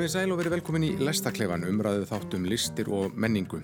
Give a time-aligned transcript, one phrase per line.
[0.00, 3.58] Komið sæl og verið velkomin í Lestakleifan, umræðu þáttum listir og menningu.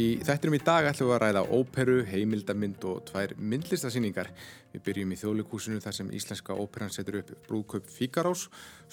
[0.00, 4.30] Í þættinum í dag ætlum við að ræða óperu, heimildamind og tvær myndlistasýningar.
[4.72, 8.46] Við byrjum í þjóðleikúsinu þar sem Íslenska óperan setur upp brúðköp Fíkarás,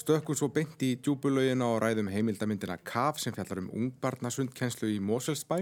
[0.03, 5.61] stökkum svo beint í djúbulauðina og ræðum heimildamindina KAF sem fjallar um ungbarnasundkenslu í Moselsbæ,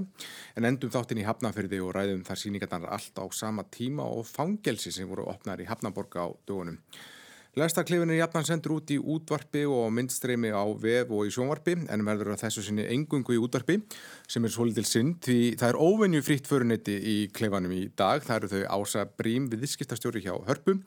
[0.58, 4.98] en endum þáttin í Hafnafyrði og ræðum þar síningarnar allt á sama tíma og fangelsi
[4.98, 6.82] sem voru opnar í Hafnaborga á dögunum.
[7.58, 12.04] Lestarklifin er jafnan sendur út í útvarpi og myndstreymi á vef og í sjónvarpi en
[12.06, 13.80] verður að þessu sinni engungu í útvarpi
[14.30, 18.22] sem er svolítil synd því það er óvenju frítt förunetti í klefanum í dag.
[18.22, 20.78] Það eru þau Ása Brím viðskiptastjóri hjá Hörpu,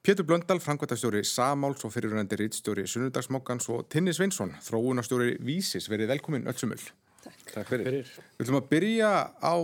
[0.00, 5.90] Pétur Blöndal, framkvæmtastjóri Samáls og fyrirunandi rittstjóri Sunnudagsmokkans og Tinni Sveinsson, þróunastjóri Vísis.
[5.92, 6.80] Verið velkomin öllsumul.
[7.20, 7.44] Takk.
[7.52, 8.00] Takk fyrir.
[8.38, 9.12] Við ætlum að byrja
[9.44, 9.54] á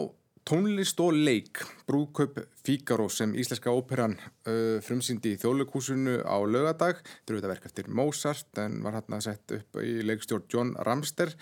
[0.45, 1.63] tónlist og leik.
[1.89, 4.15] Brúðkaup Fíkaró sem Íslenska óperan
[4.49, 9.21] uh, frumsýndi í þjóðleikúsinu á lögadag þetta eru þetta verk eftir Mozart en var hérna
[9.25, 11.33] sett upp í leikstjórn John Ramster.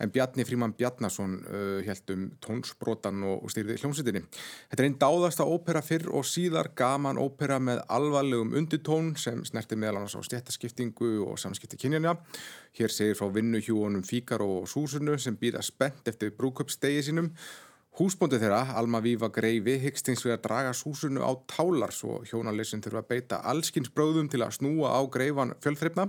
[0.00, 4.24] En Bjarni Fríman Bjarnason uh, held um tónsbrotan og, og styrði hljómsveitinni.
[4.72, 9.76] Þetta er einn dáðasta ópera fyrr og síðar gaman ópera með alvarlegum unditón sem snerti
[9.76, 12.16] meðal annars á stjættaskiptingu og samskipti kynjanja
[12.78, 17.32] Hér segir frá vinnuhjúunum Fíkaró og Súsunu sem býða spennt eftir brúðkaupstegi sínum
[17.98, 22.82] Húsbóndið þeirra, Alma Víva Greifi, hyggst eins við að draga súsunu á tálar svo hjónalessin
[22.84, 26.06] þurfa að beita allskynnsbröðum til að snúa á greifan fjölþreifna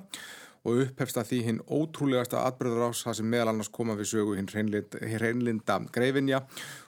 [0.61, 4.35] og upphefst að því hinn ótrúlegasta atbyrður ás það sem meðal annars koma við sögu
[4.37, 6.43] hinn hreinlinda greifinja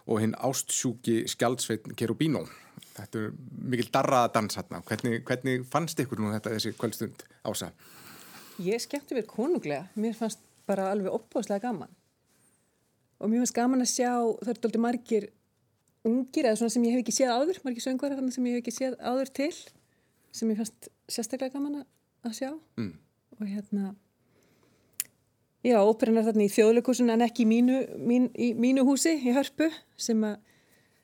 [0.05, 2.45] og hinn ástsjúki skjaldsveitn Kerubíno.
[2.93, 3.33] Þetta er
[3.73, 4.83] mikil darraða dans hérna.
[4.85, 7.73] Hvernig, hvernig fannst ykkur nú þetta þessi kvöldstund ása?
[8.61, 9.89] Ég skemmti verið konunglega.
[9.97, 11.89] Mér fannst bara alveg opbóðslega gaman
[13.23, 14.11] og mér finnst gaman að sjá
[14.43, 15.29] það er doldið margir
[16.03, 18.75] ungir eða svona sem ég hef ekki séð áður margir söngvarar sem ég hef ekki
[18.75, 19.51] séð áður til
[20.33, 21.83] sem ég fannst sérstaklega gaman
[22.27, 22.93] að sjá mm.
[23.39, 23.93] og hérna
[25.63, 29.35] já, óperin er þarna í þjóðleikusun en ekki í mínu, mín, í mínu húsi í
[29.35, 30.41] Hörpu sem að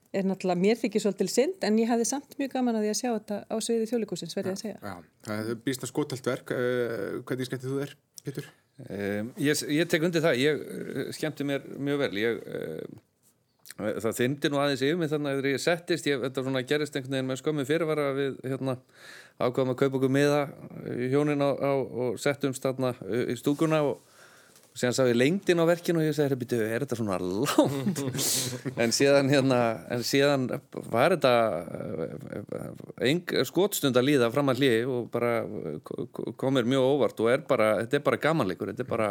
[0.10, 3.00] er náttúrulega mér þykir svolítil synd en ég hafði samt mjög gaman að því að
[3.00, 4.80] sjá þetta á sviði þjóðleikusins verði að segja.
[4.82, 4.96] Já,
[5.28, 7.94] það er býst að skotelt verk uh, hvernig skemmtið þú er,
[8.26, 8.48] Pétur?
[8.88, 12.12] Um, ég, ég tek undir það, ég uh, skemmti mér mjög vel.
[12.22, 13.00] Ég, uh,
[13.80, 16.96] það þyndir nú aðeins yfir mig þannig að þegar ég settist, ég, þetta svona gerist
[16.96, 18.76] einhvern veginn með skömmi fyrirvara við hérna,
[19.40, 20.40] ákvæðum að kaupa okkur miða
[21.12, 24.09] hjónin á, á, og settumst þarna uh, í stúkuna og
[24.78, 28.02] síðan sá ég lengdin á verkinu og ég segi, býtu, er þetta svona langt?
[28.84, 29.60] en síðan hérna,
[29.92, 30.48] en síðan
[30.92, 31.34] var þetta
[33.04, 35.34] uh, skotstund að líða fram að hliði og bara
[36.40, 39.10] komir mjög óvart og er bara, þetta er bara gamanleikur, þetta er bara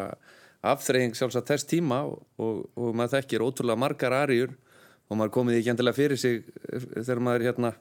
[0.69, 4.56] afþreying sjálfsagt þess tíma og, og, og maður þekkir ótrúlega margar ariður
[5.08, 7.72] og maður komið ekki endilega fyrir sig þegar maður hérna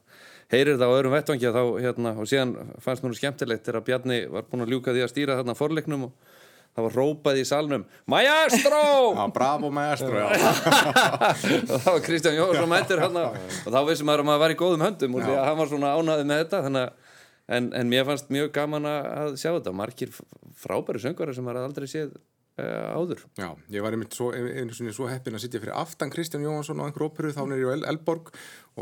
[0.51, 4.45] heyrir það á öðrum vettvangi þá hérna og síðan fannst mér skemmtilegt þegar Bjarni var
[4.47, 6.35] búin að ljúka því að stýra þarna forleiknum og
[6.77, 7.83] það var rópað í salnum
[8.13, 8.81] Maestro!
[9.17, 14.29] Já, bravo maestro og það var Kristján Jónsson mættur hann og þá vissum maður að
[14.29, 16.61] maður var í góðum höndum og því að hann var svona ánaðið með þetta.
[16.69, 17.13] Að,
[17.57, 19.73] en, en mér fannst mjög gaman að sjá þetta.
[19.81, 20.13] Margir
[20.61, 22.13] frábæri söngvara sem maður aldrei séð
[22.57, 23.19] áður.
[23.37, 26.79] Já, ég var einmitt svo, einu svona svo heppin að sitja fyrir aftan Kristján Jónsson
[26.81, 28.31] og einhver óperu þá er ég á Elborg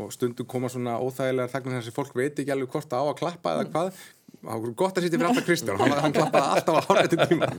[0.00, 3.18] og stundum koma svona óþægilegar þagnir þessi fólk veit ekki alveg hvort það á að
[3.20, 3.98] klappa eða hvað.
[4.46, 7.50] Það var gott að sitja fyrir alltaf Kristján hann, hann klappaði alltaf á hálfættu tíma.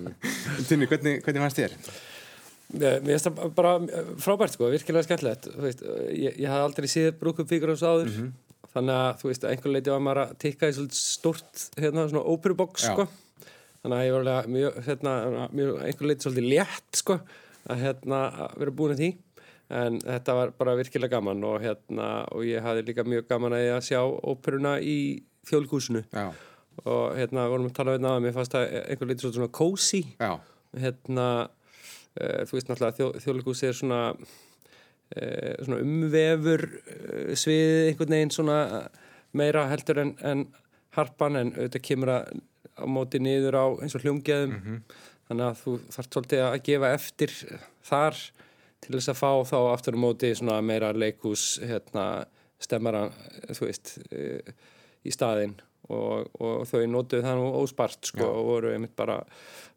[0.69, 1.77] Tinni, hvernig, hvernig fannst þér?
[2.81, 3.75] Mér finnst það bara
[4.23, 5.51] frábært sko, virkilega skemmtilegt.
[5.61, 5.85] Veist,
[6.17, 8.09] ég, ég hafði aldrei séð brúkum fíkur ás áður.
[8.09, 8.65] Mm -hmm.
[8.73, 12.25] þannig að þú veist, einhvern leiti var maður að tikka í svolítið stort hérna, svona
[12.25, 13.07] óperuboks sko
[13.87, 15.13] þannig að ég var alveg mjög, hérna,
[15.55, 17.15] mjög einhvern leiti svolítið létt sko
[17.67, 19.09] að hérna að vera búin að því.
[19.77, 23.63] En þetta var bara virkilega gaman og hérna og ég hafði líka mjög gaman að
[23.65, 24.97] ég að sjá óperuna í
[25.47, 26.27] þjólkúsinu Já.
[26.85, 29.55] Og hérna vorum við að tala um þetta að mér fannst það einhver litið svona
[29.59, 30.01] cozy.
[30.77, 38.15] Hérna uh, þú veist náttúrulega þjó, þjóðleikúsi er svona uh, svona umvefur uh, svið einhvern
[38.15, 38.59] veginn svona
[39.37, 40.45] meira heldur en, en
[40.95, 42.37] harpan en auðvitað kemur að
[42.77, 44.97] á móti niður á eins og hljómgeðum mm -hmm.
[45.27, 47.31] þannig að þú þarf svolítið að gefa eftir
[47.83, 48.15] þar
[48.81, 52.25] til þess að fá þá aftur á móti svona meira leikús hérna
[52.59, 53.07] stemmara
[53.61, 53.97] veist
[55.05, 55.57] í staðinn.
[55.87, 59.21] Og, og þau notuðu það nú óspart sko, og voru einmitt bara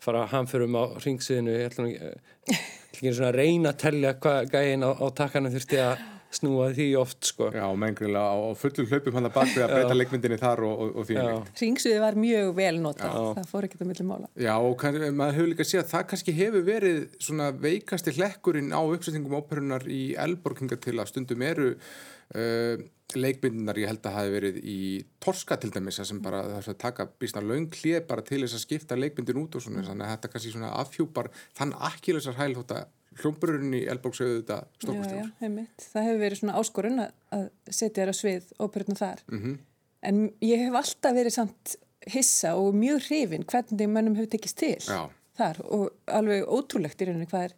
[0.02, 5.06] fara hamförum á ringsviðinu ég ætlum ekki að reyna að tellja hvað gægin á, á
[5.14, 6.02] takkanum þurfti að
[6.34, 7.48] snúa því oft sko.
[7.54, 10.92] Já, mengrilega á á fullum hlaupum hann að baka að breyta leikmyndinni þar og, og,
[11.00, 11.32] og því Já.
[11.62, 14.30] Ringsviði var mjög vel notað, það fór ekkert á milli mála.
[14.38, 18.70] Já, og kann, maður hefur líka séð að það kannski hefur verið svona veikasti hlekkurinn
[18.70, 22.88] á uppsetningum óperunar í Elborginga til að stundum eru uh,
[23.18, 24.78] leikmyndinar ég held að hafi verið í
[25.22, 28.58] Torska til dæmis þar sem bara þess að taka býstna laung hlið bara til þess
[28.58, 32.52] að skipta leikmyndin út og svona þannig að þetta kannski svona afhjúpar þann akkilessar hæl
[32.60, 32.88] þótt að
[33.24, 35.86] hljómbururinn í Elborg segðu þetta Já, já, heimitt.
[35.92, 39.22] Það hefur verið svona áskorun að, að setja þér á svið óperuna þar.
[39.30, 39.56] Mhm.
[40.10, 41.76] En ég hef alltaf verið samt
[42.08, 45.10] hissa og mjög hrifin hvernig mönnum hefur tekist til Já.
[45.36, 47.56] þar og alveg ótrúlegt í rauninni hvað er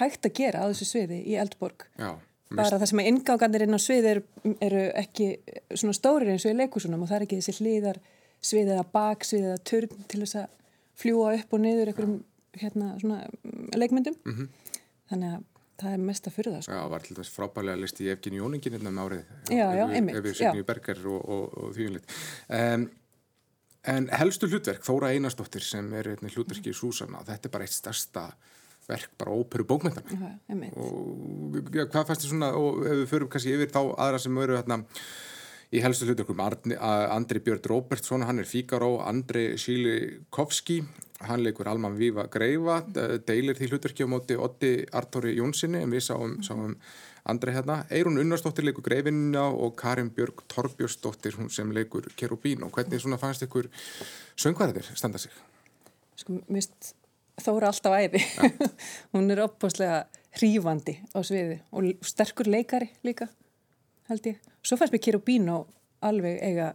[0.00, 1.84] hægt að gera á þessu sviði í Eldborg.
[2.00, 2.14] Já,
[2.52, 4.22] Bara það sem að ingangarnir inn á svið eru,
[4.60, 5.28] eru ekki
[5.72, 8.00] svona stórir eins og í leikusunum og það er ekki þessi hliðar
[8.42, 10.58] svið eða bak svið eða turn til þess að
[11.02, 12.18] fljúa upp og niður einhverjum
[12.60, 14.16] hérna svona mm, leikmyndum.
[15.12, 15.42] Þannig að
[15.82, 16.78] það er mest að fyrir það sko.
[16.78, 19.22] Já, var til þess frábælega listi í Evgeni Jóningin innan með árið.
[19.50, 20.40] Já, já, einmitt, Ef við já.
[20.40, 22.16] Signi Berger og, og, og því um.
[22.58, 22.86] Um,
[23.92, 28.28] en helstu hlutverk, Þóra Einarsdóttir sem er hlutverki í Súsana, þetta er bara eitt stærsta
[28.86, 29.66] verk, bara óperu
[30.50, 30.78] einmitt.
[30.78, 34.40] Og já, hvað fannst þið svona, og ef við förum kannski yfir þá aðra sem
[34.44, 34.82] eru hérna
[35.72, 40.82] í helstu að Andri Björn Róbertsson, hann er Fíkaró, Andri Sílikovski,
[41.28, 42.82] hann leikur Alman Víva Greifa,
[43.26, 46.76] deilir því hlutverki á móti Otti Artóri Jónssoni, en við sáum, sáum
[47.24, 53.00] Andri hérna, Eirún Unnarsdóttir leikur Greifinna og Karin Björg Torbjörnsdóttir, sem leikur Kerubín og hvernig
[53.00, 53.70] svona fannst ykkur
[54.36, 55.32] söngvarðir standa sig?
[56.18, 56.94] Sko, mist
[57.40, 58.20] Þóra alltaf æði.
[59.14, 60.02] Hún er opbáslega
[60.36, 63.30] hrífandi á sviði og sterkur leikari líka,
[64.12, 64.38] held ég.
[64.62, 65.58] Svo fannst mér Kirubíno
[66.02, 66.68] alveg eiga,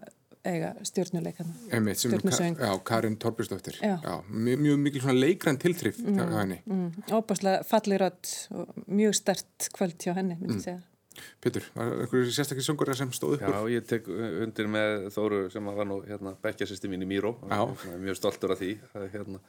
[0.47, 1.55] eiga stjórnuleikarna.
[1.75, 3.97] Einmitt, sem er Ka- já, Karin Torbjörnsdóttir, Já.
[4.29, 6.61] mjög, mjög mikil svona leikræn tilþrif hjá hjá henni.
[6.65, 10.81] Mm, opbáslega falli rödd og mjög stert kvöld hjá henni, myndi ég segja.
[11.41, 15.65] Pétur, var einhverju sérstaklega söngur sem stóð upp Já, ég tek undir með Þóru sem
[15.65, 19.39] var nú hérna bekkjasisti mín í Míró er mjög stoltur af því það er, hérna,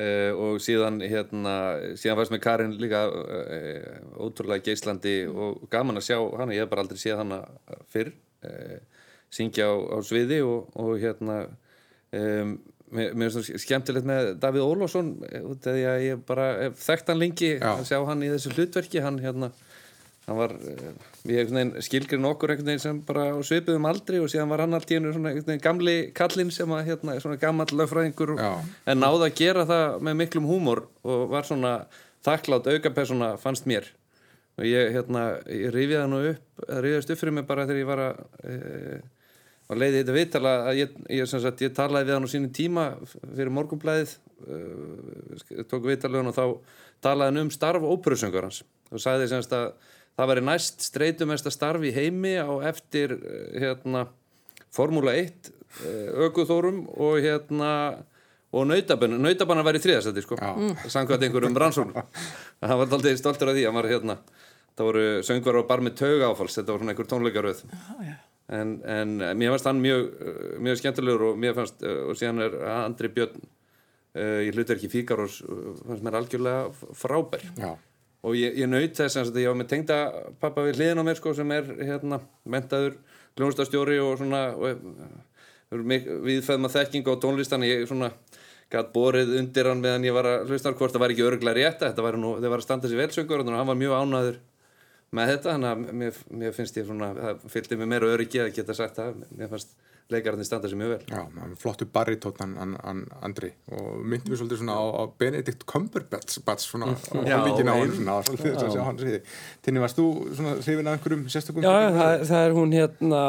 [0.00, 1.54] uh, og síðan hérna,
[2.00, 3.96] síðan fannst með Karin líka uh,
[4.26, 7.40] ótrúlega geislandi og gaman að sjá hana, ég hef bara aldrei séð hana
[7.92, 8.12] fyrr
[8.46, 8.78] uh,
[9.34, 11.42] syngja á, á sviði og, og hérna
[12.14, 12.56] um,
[12.94, 15.14] mér mér það skemmtilegt með Davíð Ólafsson
[15.64, 17.70] þegar ég, bara þekkt hann lengi Já.
[17.72, 19.50] að sjá hann í þessu hlutverki hann hérna
[20.26, 20.92] hann var, eh,
[21.28, 21.50] ég
[21.84, 25.58] skilgrinn okkur sem bara á svipuðum aldri og síðan var hann allt í einu svona
[25.60, 28.64] gamli kallinn sem að hérna, svona gammal lögfræðingur og- Já.
[28.86, 31.86] en náði að gera það með miklum húmor og var svona
[32.24, 33.84] þakklátt aukapersona fannst mér
[34.56, 37.82] og ég hérna, ég rifið það nú upp það rifiðast upp fyrir mig bara þegar
[37.82, 39.00] ég var að e,
[39.68, 42.54] að leiði þetta viðtala að ég, ég, sem sagt, ég talaði við hann á sínum
[42.54, 42.84] tíma
[43.34, 44.14] fyrir morgunblæðið
[44.46, 46.44] e, tók viðtalaðun og þá
[47.02, 48.62] talaði hann um starf óperusöngur hans
[48.92, 49.72] og sagði semst að
[50.14, 54.08] það væri næst streytumesta starf í heimi á eftir eh, hérna
[54.74, 55.52] Formúla 1
[56.24, 57.70] aukuþórum og hérna
[58.54, 60.38] og nautabanna, nautabanna væri þriðastætti sko,
[60.86, 62.06] samkvæmt einhverjum rannsóknum.
[62.62, 63.64] Hann var aldrei stoltur af því.
[63.74, 64.14] Var hérna,
[64.78, 67.64] það voru söngvar og bar með tauga áfalls, þetta var svona einhver tónleikaröð
[68.52, 72.42] en, en mér fannst hann mjög, eh, mjög skemmtilegur og mér fannst, eh, og síðan
[72.44, 77.46] er Andri Björn uh, í hlutverki Fíkarós uh, fannst mér algjörlega frábær.
[77.56, 77.72] Já,
[78.24, 79.98] og ég, ég naut þess að ég var með tengda
[80.40, 82.96] pappa við hliðin á mér sko sem er hérna mentaður
[83.36, 84.40] gljónstastjóri og svona
[85.74, 87.66] viðfæðma þekking á tónlistan.
[87.66, 88.12] Ég svona
[88.72, 91.82] gæt borið undir hann meðan ég var að hlusta hvort það var ekki örglega rétt
[91.84, 94.38] þetta var nú, þeir var að standa sér velsöngur og hann var mjög ánæður
[95.14, 95.50] með þetta.
[95.50, 99.00] Þannig að mér, mér finnst ég svona það fylgdi mér meira öryggi að geta sagt
[99.00, 99.20] það.
[99.34, 99.76] Mér fannst
[100.12, 101.04] leikararnir standa sér mjög vel.
[101.08, 103.50] Já, flottu baritótt hann, hann, hann Andri.
[103.72, 107.74] Og myndum við svolítið svona á, á Benedikt Cumberbatch Batch, svona á Já, líkin á
[107.80, 109.20] hann að
[109.64, 111.64] Tinni, varst þú svona hrifin af einhverjum sérstökum?
[111.64, 113.22] Já, það, það er hún hérna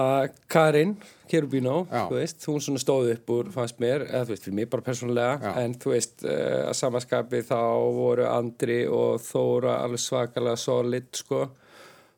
[0.52, 0.98] Karin
[1.32, 4.70] Kerubino, þú veist, hún svona stóð upp úr fannst mér, eða þú veist, fyrir mig
[4.70, 5.38] bara persónulega.
[5.42, 5.54] Já.
[5.64, 7.62] en þú veist, uh, að samaskapi þá
[7.96, 11.48] voru Andri og Þóra alveg svakalega solid, sko.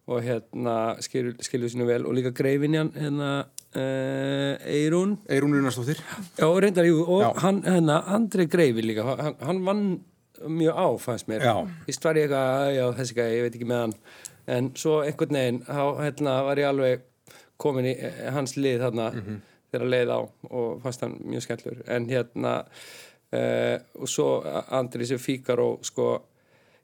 [0.08, 2.06] Og hérna skilur sínu vel.
[2.08, 3.32] Og líka greifinjan hérna
[3.76, 6.00] Eirún Eirún Unarsdóttir
[6.38, 7.32] Já, reyndar, jú, og Já.
[7.44, 9.84] hann, hérna, Andri Greifi líka, hann, hann vann
[10.46, 11.42] mjög á, fannst mér.
[11.42, 11.68] Já.
[11.86, 13.94] Fyrst var ég eitthvað, já, þessi gæði, ég veit ekki með hann.
[14.48, 17.06] En svo einhvern veginn, þá, hérna, var ég alveg
[17.58, 19.08] komin í eh, hans lið þarna
[19.72, 21.84] þegar leið á og fannst hann mjög skemmtlur.
[21.92, 22.54] En hérna,
[23.34, 24.28] uh, og svo
[24.78, 26.22] Andri sem fíkar og sko,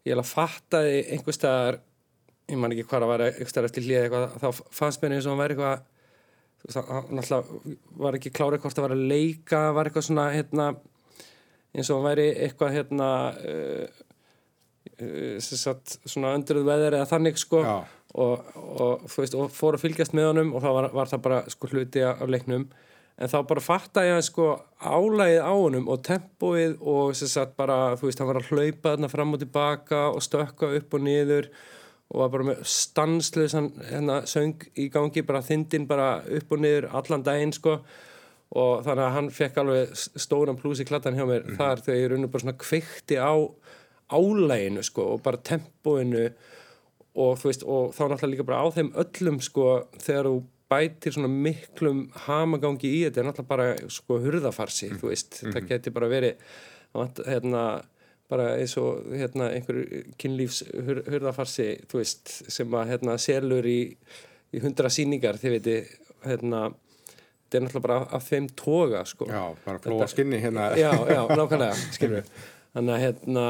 [0.03, 1.79] ég alveg fattaði einhver staðar,
[2.49, 5.29] ég man ekki hvað það var, einhver staðar eftir hlið eitthvað, þá fannst mér eins
[5.29, 5.85] og hann væri eitthvað,
[6.71, 10.69] hann náttúrulega var ekki klárið hvort það var að leika, var eitthvað svona, hérna,
[11.73, 13.09] eins og hann væri eitthvað, hérna,
[13.43, 14.05] uh,
[14.93, 17.65] uh, sem sagt, svona öndruð veður eða þannig, sko,
[18.13, 21.43] og, og, veist, og fór að fylgjast með honum og þá var, var það bara
[21.51, 22.67] sko hluti af leiknum.
[23.21, 24.47] En þá bara fatta ég að sko
[24.81, 28.93] álægið á honum og tempóið og sem sagt bara, þú veist, hann var að hlaupa
[28.93, 31.49] þarna fram og tilbaka og stökka upp og niður
[32.13, 36.89] og var bara með stanslöðsan hérna söng í gangi, bara þindin bara upp og niður
[36.93, 37.79] allan daginn sko
[38.53, 41.57] og þannig að hann fekk alveg stóran plús í klattan hjá mér mm -hmm.
[41.57, 43.33] þar þegar ég raun og bara svona kveikti á
[44.13, 46.25] álæginu sko og bara tempóinu
[47.15, 51.13] og þú veist og þá náttúrulega líka bara á þeim öllum sko þegar þú bætir
[51.13, 55.01] svona miklum hamagangi í þetta er náttúrulega bara sko hurðafarsi mm -hmm.
[55.01, 55.53] þú veist, mm -hmm.
[55.53, 55.69] það mhm.
[55.69, 56.35] geti bara verið
[57.25, 57.83] hérna
[58.31, 59.83] bara eins og hérna, einhver
[60.21, 63.81] kynlífs hurðafarsi þú veist, sem að hérna, selur í,
[64.53, 65.91] í hundra síningar þið veitir,
[66.23, 66.69] hérna
[67.53, 69.27] þetta er náttúrulega bara af þeim toga sko.
[69.29, 72.25] Já, bara flóa skinni hérna Já, já, nákvæmlega, skilur
[72.73, 73.45] þannig að hérna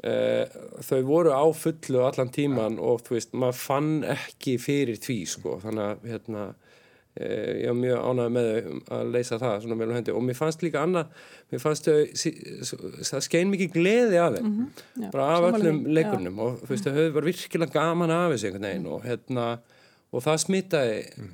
[0.00, 0.14] e,
[0.88, 2.84] þau voru á fullu allan tíman já.
[2.88, 6.46] og þú veist, maður fann ekki fyrir því sko, þannig að hérna
[7.14, 9.68] ég var mjög ánægð með þau að leysa það
[10.14, 11.12] og mér fannst líka annað
[11.52, 12.00] mér fannst þau,
[13.06, 16.42] það skein mikið gleði af þeim, mm -hmm, já, bara af öllum leikurnum.
[16.42, 19.46] Og þú veist þau höfðu bara virkilega gaman af þessu einhvern veginn og hérna
[20.10, 21.30] og það smitaði mm.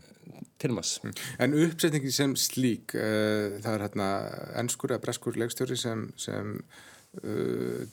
[0.58, 1.25] til maður.
[1.38, 4.08] En uppsetningi sem slík uh, það er hérna
[4.60, 6.60] ennskur eða breskur leikstjóri sem, sem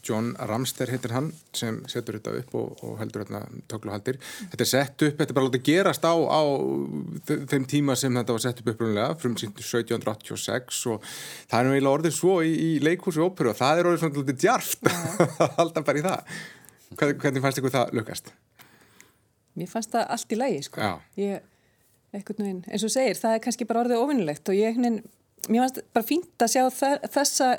[0.06, 3.40] John Ramster heitir hann sem setur þetta upp og, og heldur hérna
[3.72, 4.20] tökluhaldir.
[4.52, 6.42] Þetta er sett upp þetta er bara látið gerast á, á
[7.50, 11.96] þeim tíma sem þetta var sett upp upprunlega frum 1786 og það er nú eiginlega
[11.98, 15.58] orðið svo í, í leikhúsi og óperu og það er orðið svona litið djarft að
[15.58, 16.40] halda bara í það.
[16.94, 18.34] Hvernig, hvernig fannst ykkur það lukast?
[19.58, 20.96] Mér fannst það allt í lægi sko.
[21.18, 21.54] Ég,
[22.14, 24.78] veginn, eins og segir, það er kannski bara orðið ofinnilegt og ég
[25.48, 26.64] mér fannst bara fínt að sjá
[27.14, 27.50] þessa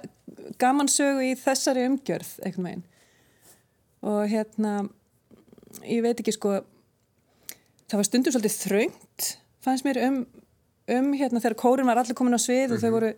[0.60, 2.84] gamansögu í þessari umgjörð eitthvað meginn
[4.08, 4.74] og hérna
[5.84, 6.58] ég veit ekki sko
[7.88, 9.30] það var stundum svolítið þröngt
[9.64, 10.20] fannst mér um,
[10.94, 12.76] um hérna þegar kórin var allir komin á svið mm -hmm.
[12.76, 12.96] og þau mhm.
[12.96, 13.12] voru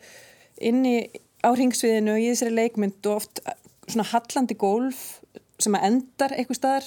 [0.60, 0.96] inni
[1.40, 3.40] á ringsviðinu í þessari leikmynd og oft
[3.88, 5.20] svona hallandi gólf
[5.60, 6.86] sem að endar eitthvað staðar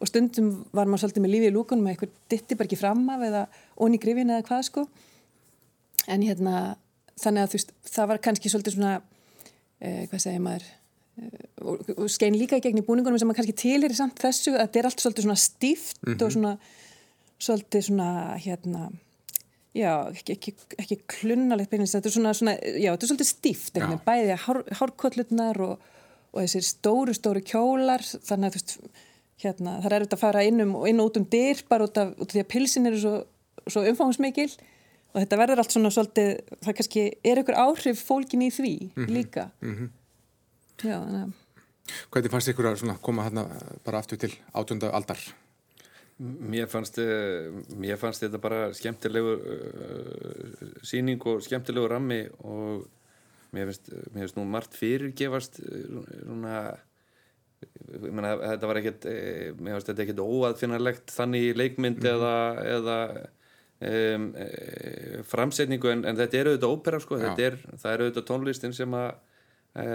[0.00, 3.22] og stundum var maður svolítið með lífi í lúkunum eitthvað ditti bara ekki fram af
[3.24, 4.86] eða onni grifin eða hvað sko
[6.06, 6.76] en hérna
[7.20, 8.96] þannig að þú veist, það var kannski svolítið svona,
[9.80, 10.66] eh, hvað segir maður,
[11.22, 14.54] eh, og, og skein líka í gegn í búningunum sem maður kannski tilir samt þessu
[14.54, 16.22] að þetta er allt svolítið svona stíft mm -hmm.
[16.26, 16.52] og svona,
[17.38, 18.10] svolítið svona,
[18.44, 18.92] hérna,
[19.74, 23.74] já, ekki, ekki, ekki klunnalegt beinist, þetta er svona, svona, já, þetta er svolítið stíft,
[24.06, 25.78] bæðið hár, hárkollutnar og,
[26.32, 28.78] og þessir stóru, stóru kjólar, þannig að þú veist,
[29.42, 31.98] hérna, það er auðvitað að fara inn um inn og út um dyr bara út
[32.00, 33.14] af, út af því að pilsin eru svo,
[33.68, 34.48] svo umfangsmikil
[35.14, 36.30] og þetta verður allt svona svolítið,
[36.64, 39.12] það kannski er ykkur áhrif fólkin í því mm -hmm.
[39.18, 39.90] líka mm -hmm.
[40.82, 41.32] já, þannig að
[42.10, 43.46] Hvernig fannst ykkur að koma hérna
[43.84, 45.20] bara aftur til átjönda aldar?
[46.18, 52.86] Mér fannst, eh, mér fannst þetta bara skemmtilegu uh, síning og skemmtilegu rammi og
[53.52, 56.76] mér finnst, mér finnst nú margt fyrirgefast svona
[57.86, 59.04] Mena, þetta var ekkert
[59.60, 62.14] mér finnst þetta ekkert óaðfinnarlegt þannig í leikmynd mm -hmm.
[62.14, 62.34] eða,
[62.76, 62.96] eða
[63.80, 68.76] um, e, framsetningu en, en þetta er auðvitað ópera sko, er, það er auðvitað tónlistin
[68.76, 69.08] sem að
[69.76, 69.88] e,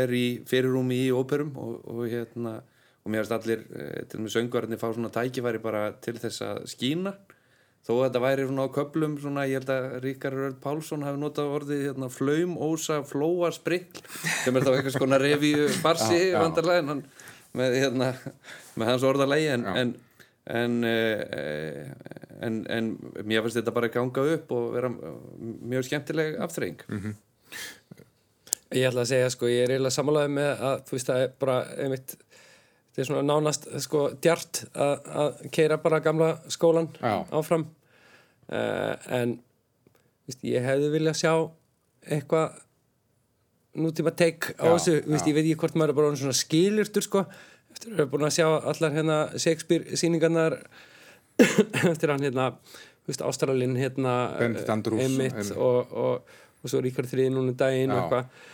[0.00, 2.60] er í fyrirrúmi í óperum og, og hérna
[3.00, 6.44] og mér finnst allir, e, til og með söngvarnir fá svona tækifæri bara til þess
[6.44, 7.14] að skína.
[7.80, 11.20] Þó að þetta væri svona á köplum svona, ég held að Ríkar Rörd Pálsson hafi
[11.20, 14.02] notað orðið hérna, flöym, ósa, flóa, sprikl
[14.42, 16.98] sem er þá eitthvað svona revíu farsi vandarlega
[17.56, 18.10] með, hérna,
[18.76, 19.94] með hans orðarlegi en, en
[20.50, 21.90] en, eh,
[22.42, 22.88] en, en
[23.24, 27.14] mér finnst þetta bara að ganga upp og vera mjög skemmtileg aftreying mm -hmm.
[28.70, 31.32] Ég ætla að segja sko, ég er eiginlega samanlæðið með að þú veist það er
[31.42, 32.12] bara einmitt
[32.90, 37.26] þetta er svona nánast sko djart að, að keira bara gamla skólan Já.
[37.34, 37.66] áfram.
[38.50, 39.40] Uh, en
[40.26, 41.32] veist, ég hefði viljað sjá
[42.06, 42.60] eitthvað
[43.80, 47.24] nútíma teik á þessu, ég veit ekki hvort maður er bara svona skilurtur sko
[47.72, 50.60] eftir að við erum búin að sjá allar hérna Shakespeare síningarnar
[51.92, 52.52] eftir hann hérna
[53.26, 58.48] Ástralin hérna Emmitt og, og, og svo Ríkard Þrið núna daginn og eitthvað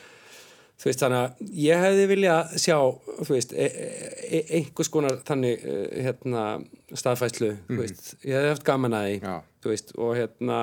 [0.77, 2.77] þú veist þannig að ég hefði viljað sjá
[3.25, 3.87] þú veist e e
[4.39, 6.43] e einhvers konar þannig e, hérna
[6.93, 7.63] staðfæslu mm.
[7.69, 7.83] þú mhm.
[7.83, 10.61] veist ég hefði haft gaman að því þú veist og hérna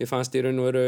[0.00, 0.86] ég fannst í raun og veru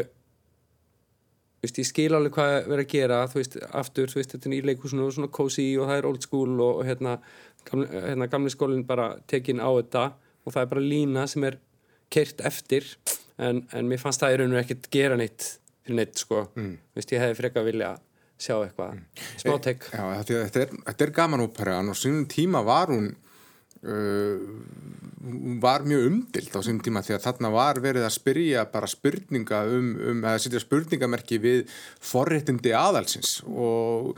[1.63, 4.55] veist, ég skil alveg hvað verður að gera þú veist, aftur, þú veist, þetta er
[4.55, 7.15] nýleikusinu og svona cozy og það er old school og, og hérna,
[7.69, 10.05] gamli, hérna gamli skólinn bara tekin á þetta
[10.45, 11.59] og það er bara lína sem er
[12.13, 12.87] kert eftir
[13.39, 16.75] en, en mér fannst það í raun og ekkert gera neitt fyrir neitt, sko, mm.
[16.99, 17.95] veist, ég hefði frekka vilja
[18.39, 19.23] sjá eitthvað, mm.
[19.43, 23.11] smátek Já, þetta er, þetta er gaman ópera og sínum tíma var hún
[23.87, 24.37] uh,
[25.63, 29.65] var mjög umdilt á sín tíma því að þarna var verið að spyrja bara spurninga
[29.71, 34.15] um, um að setja spurningamerki við forréttindi aðalsins og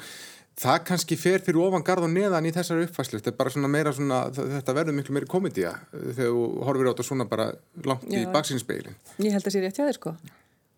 [0.60, 3.70] það kannski fer fyrir ofan garð og neðan í þessari uppfæslu, þetta er bara svona
[3.72, 7.48] meira svona, þetta verður miklu meiri komedía þegar þú horfir á þetta svona bara
[7.86, 8.28] langt í Já.
[8.34, 8.96] baksinspeilin.
[9.24, 10.14] Ég held að sé rétt hjá þér sko.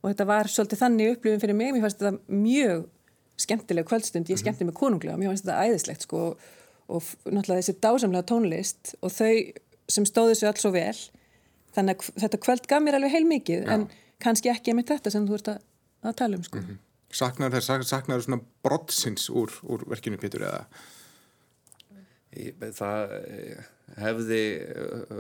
[0.03, 1.75] Og þetta var svolítið þannig upplifin fyrir mig.
[1.75, 2.87] Mér fannst þetta mjög
[3.43, 4.31] skemmtileg kvöldstund.
[4.31, 5.19] Ég skemmti mig konunglega.
[5.19, 6.23] Mér fannst þetta æðislegt sko.
[6.31, 6.62] Og
[7.01, 9.33] f- náttúrulega þessi dásamlega tónlist og þau
[9.93, 10.97] sem stóðu sig alls svo vel.
[11.77, 13.69] Þannig að þetta kvöld gaf mér alveg heil mikið.
[13.73, 13.87] En
[14.23, 15.63] kannski ekki með þetta sem þú ert að,
[16.05, 16.61] að tala um sko.
[17.13, 20.63] Saknar þess, saknar svona brottsins úr, úr verkinu Pétur eða?
[22.33, 23.65] Það eh,
[24.01, 24.43] hefði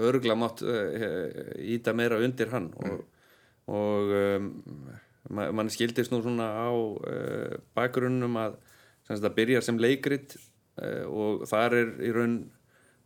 [0.09, 3.02] örgla mátt eh, íta meira undir hann og,
[3.69, 4.47] og um,
[5.37, 8.57] ma- mann skildist nú svona á uh, bakgrunnum að,
[9.04, 10.38] sem sagt, að byrja sem leikrit
[11.09, 12.37] og þar er í raun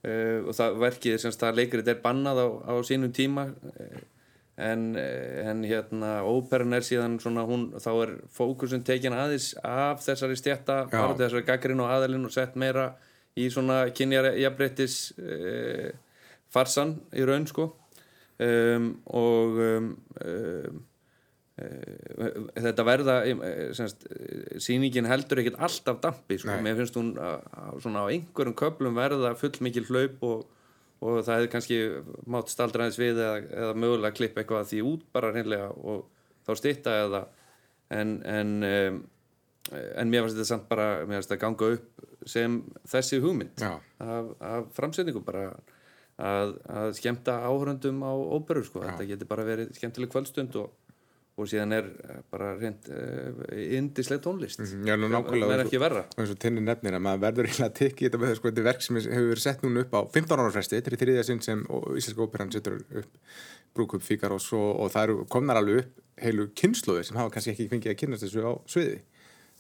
[0.07, 4.05] uh, og það verkið sem sagt, það leikrit er bannað á, á sínum tíma uh,
[4.57, 10.01] en, eh, en hérna óperan er síðan svona hún þá er fókusun tekin aðeins af
[10.05, 12.95] þessari stjætta þessari gaggrinn og aðalinn og sett meira
[13.37, 15.91] í svona kynjar jafnbreytis uh,
[16.49, 17.75] farsan í raun sko.
[18.37, 19.85] Um, og um,
[20.21, 20.81] um,
[21.57, 26.59] þetta verða eh, semst, eh, sýningin heldur ekkert alltaf dampi sko.
[26.65, 30.45] Mér finnst hún að, að, svona á einhverjum köplum verða fullmikil hlaup og,
[31.01, 31.81] og það hefði kannski
[32.29, 36.05] mátt staldra aðeins við eða, eða mögulega klippa eitthvað því út bara hreinlega og
[36.47, 37.23] þá stytta eða
[37.97, 39.01] en, en um,
[39.73, 43.73] en mér finnst þetta samt bara mér finnst þetta ganga upp sem þessi hugmynd Já.
[44.03, 45.49] af, af framsetningu bara
[46.17, 48.83] að, að skemmta áhörundum á óperu sko.
[48.85, 50.75] þetta getur bara verið skemmtileg kvöldstund og,
[51.37, 53.43] og síðan er eh, bara reynd uh,
[53.77, 54.63] indisleg tónlist.
[54.63, 55.51] Nú nákvæmlega.
[55.51, 56.05] það er ekki verra.
[56.17, 58.69] eins og tinni nefnir að maður verður eiginlega að tekja þetta með sko, þetta er
[58.71, 61.45] verk sem hefur verið sett núna upp á 15 ára fresti, þetta er þriðja sinn
[61.45, 63.21] sem Íslenska óperan setur upp
[63.77, 67.69] brúkup Fíkarós og, og það eru komnar alveg upp heilu kynnslóðir sem hafa kannski ekki
[67.69, 68.99] fengið að kynnast þessu á sviði.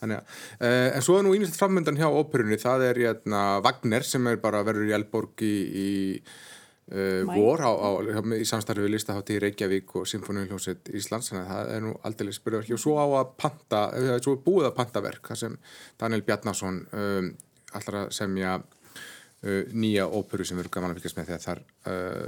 [0.00, 4.04] Þannig að, uh, en svo er nú ímyndilegt framöndan hjá óperunni, það er jæna, Wagner
[4.04, 5.90] sem er bara verður í Elborg í, í
[6.92, 7.90] uh, vor á, á,
[8.36, 12.32] í samstarfi við listahátti í Reykjavík og Sinfoníuljósið Íslands, þannig að það er nú aldrei
[12.36, 15.60] spyrjaverki og svo á að panta, eða svo er búið að panta verk, það sem
[16.00, 17.30] Daniel Bjarnason um,
[17.76, 22.26] allar að semja uh, nýja óperu sem erum gaman að fylgjast með þegar þar uh,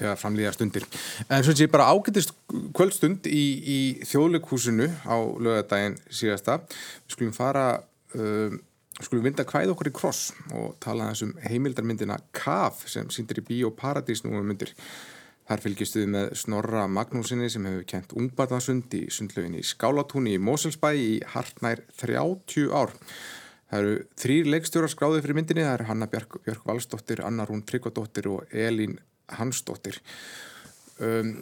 [0.00, 0.86] þegar framlýðar stundir.
[1.28, 2.32] En svo sé bara ágætist
[2.76, 6.60] kvöldstund í, í þjóðleikhúsinu á lögadaginn síðasta.
[7.04, 7.66] Við skulum fara,
[8.16, 8.60] um,
[9.06, 13.72] skulum vinda kvæð okkur í kross og tala þessum heimildarmyndina KAF sem sýndir í Bíó
[13.76, 14.74] Paradís nú um myndir.
[15.50, 20.42] Þar fylgist við með Snorra Magnúsinni sem hefur kent ungbarnasund í sundlöginni í Skálatúni í
[20.42, 22.94] Moselsbæ í hartnær 30 ár.
[23.70, 27.64] Það eru þrýr leikstjórar skráðið fyrir myndinni, það eru Hanna Björk, Björk Valsdóttir, Anna Rún
[27.66, 28.96] Tryggvadóttir og Elín
[29.38, 29.98] Hansdóttir.
[30.98, 31.36] Um,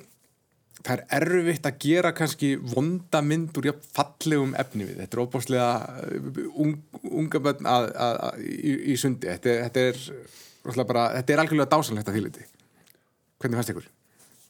[0.86, 5.02] það er erfitt að gera kannski vonda mynd úr jafn fallegum efni við.
[5.02, 5.68] Þetta er óbúslega
[6.54, 6.74] ung,
[7.10, 7.70] unga bönn
[8.44, 9.28] í, í sundi.
[9.30, 12.48] Þetta, er- þetta, er, bara, þetta er algjörlega dásanlegt að þýliti.
[13.38, 13.88] Hvernig fannst ykkur?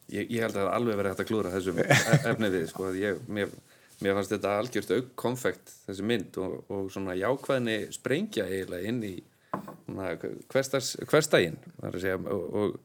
[0.08, 1.80] ég, ég held að það alveg verið hægt að klúra þessum
[2.32, 2.92] efni við sko.
[2.96, 3.50] ég, mér,
[4.04, 9.14] mér fannst þetta algjörst aukkonfekt þessi mynd og, og svona jákvæðni sprengja eiginlega inn í
[11.08, 11.58] hverstaginn
[12.28, 12.78] og, og,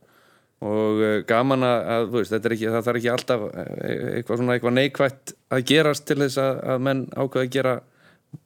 [0.63, 5.36] og eh, gaman að, veist, ekki, það þarf ekki alltaf eh, eitthvað svona eitthvað neikvætt
[5.54, 7.78] að gerast til þess að, að menn ákveða að gera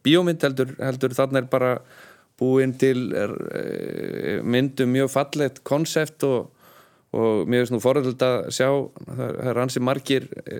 [0.04, 1.72] bíómynd heldur, heldur þannig er bara
[2.38, 6.52] búin til er, e, myndum mjög fallegt konsept og,
[7.18, 8.68] og mér finnst nú foröld að sjá
[9.08, 10.60] það er hansi margir e,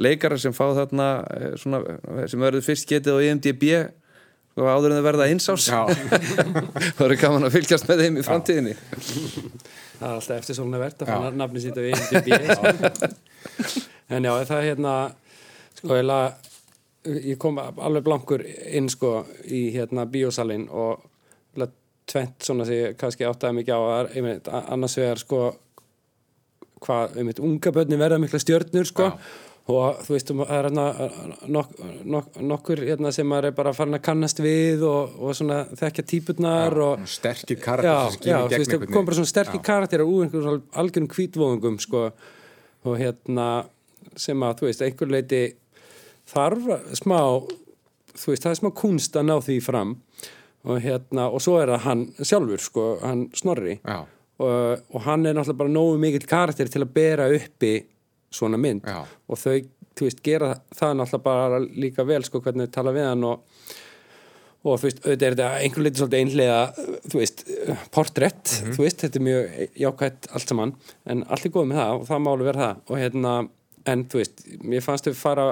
[0.00, 1.80] leikara sem fá þarna e, svona,
[2.28, 3.64] sem verður fyrst getið á IMDb
[4.58, 5.80] og áður en það verða einsás Já.
[6.98, 8.76] það er gaman að fylgjast með þeim í framtíðinni.
[10.00, 11.18] Það er alltaf eftir svoluna verðt að Já.
[11.24, 12.28] fann nafni sýta við IMDb
[14.16, 14.94] En já, það er hérna
[15.78, 16.30] sko, eiginlega,
[17.30, 21.06] ég kom alveg blankur inn sko í hérna bíósalinn og
[22.10, 23.82] tvent svona sem ég kannski áttaði mikið á.
[24.16, 25.40] Einmitt, annars vegar sko
[26.80, 29.10] hvað, einmitt, unga börnin verða mikla stjörnur sko
[29.70, 30.84] og þú veist, það er hérna
[31.54, 31.72] nok,
[32.14, 36.04] nok, nokkur hérna sem maður er bara farin að kannast við og, og svona þekkja
[36.12, 41.10] típurnar og Sterkir karakter já, já, veist, kom bara svona sterkir karakterar úr einhverjum algjörum
[41.14, 42.04] kvítvóðungum sko,
[42.84, 43.48] og hérna
[44.18, 45.42] sem að, þú veist, einhver leiti
[46.30, 47.18] þarf smá
[48.20, 49.98] þú veist, það er smá kunst að ná því fram.
[50.68, 53.78] Og hérna, og svo er það hann sjálfur, sko, hann Snorri.
[53.80, 54.02] Já,
[54.40, 57.74] og, og hann er náttúrulega bara nógu mikill karakter til að bera uppi
[58.30, 58.86] svona mynd.
[58.86, 59.04] Já.
[59.04, 59.60] og þau,
[59.98, 63.46] þú veist, gera það náttúrulega bara líka vel, sko, hvernig þau tala við hann og
[64.60, 66.56] og þú veist, auðvitað er þetta einhvern veginn svolítið einhlega,
[67.08, 67.44] þú veist,
[67.94, 70.74] portrétt, þú veist, þetta er mjög jákvætt allt saman,
[71.08, 72.82] en allt er góð með það og það máli verða það.
[72.90, 73.32] Og hérna
[73.88, 75.46] en þú veist, mér fannst þau fara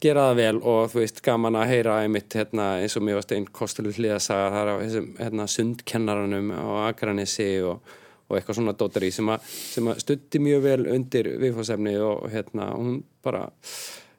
[0.00, 3.34] gera það vel og þú veist, gaman að heyra einmitt hérna eins og mér varst
[3.36, 7.82] einn kostuleg hliðasaga þar á þessum hérna sundkennaranum á Akranissi og,
[8.30, 12.70] og eitthvað svona dótari sem að, sem að stutti mjög vel undir viðfóðsefni og hérna
[12.76, 13.48] hún bara,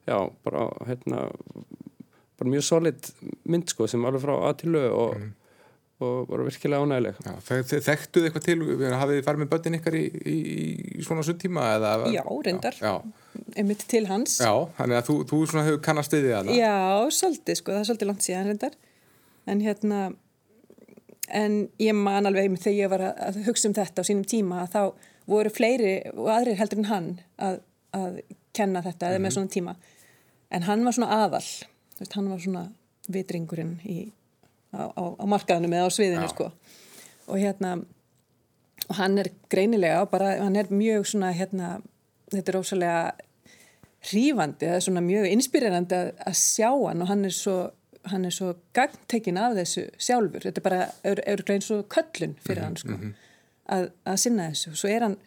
[0.07, 1.29] já, bara hérna
[2.41, 3.11] bara mjög solid
[3.49, 5.31] mynd sko sem alveg frá aðtilu og, mm.
[6.01, 8.57] og bara virkilega ánægileg Já, þe- Þekktuð eitthvað til,
[8.97, 10.37] hafið þið farið með börnin ykkar í, í,
[10.97, 11.91] í svona sundtíma eða?
[12.15, 12.79] Já, reyndar.
[12.81, 12.95] Já,
[13.61, 16.75] einmitt til hans já, þannig að þú, þú svona hefur kannast við því að Já,
[17.21, 18.77] svolítið sko, það er svolítið langt síðan reyndar
[19.51, 20.01] en hérna
[21.37, 24.75] en ég man alveg þegar ég var að, hugsa um þetta á sínum tíma að
[24.75, 24.81] þá
[25.31, 27.61] voru fleiri og aðrir heldur en hann að,
[27.95, 28.21] að
[28.57, 29.75] kenna þetta eða með svona tíma.
[30.51, 31.45] En hann var svona aðal.
[31.99, 32.65] Veist, hann var svona
[33.11, 33.97] vitringurinn í,
[34.75, 36.33] á, á, á markaðunum eða á sviðinu Já.
[36.33, 36.51] sko.
[37.31, 37.77] Og hérna
[38.89, 41.77] og hann er greinilega bara, hann er mjög svona hérna,
[42.31, 42.95] þetta er ósælega
[44.09, 47.57] hrífandi, það er svona mjög inspirerandi að, að sjá hann og hann er svo,
[48.09, 52.33] hann er svo gangtekin af þessu sjálfur, þetta er bara er, er grein svo köllun
[52.41, 52.97] fyrir hann sko,
[53.71, 55.17] að, að sinna þessu, svo er hann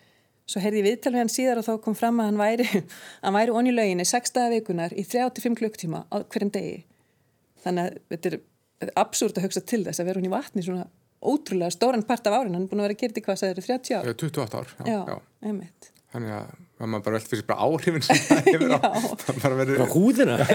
[0.50, 2.66] svo heyrði ég viðtal við hann síðar og þá kom fram að hann væri
[3.24, 6.82] hann væri onni löginni 6 daga vikunar í 35 klukktíma á hverjum degi.
[7.64, 10.84] Þannig að þetta er absúrt að hugsa til þess að vera hún í vatni svona
[11.24, 13.40] ótrúlega stóran part af árin hann er búin að vera að gera þetta í hvað
[13.40, 15.54] það eru 30 ár Eh, 28 ár, já, já, já.
[16.12, 18.78] Þannig að að maður bara veldi fyrir sig bara áhrifin sem það hefur á
[19.44, 20.38] bara verið húðina.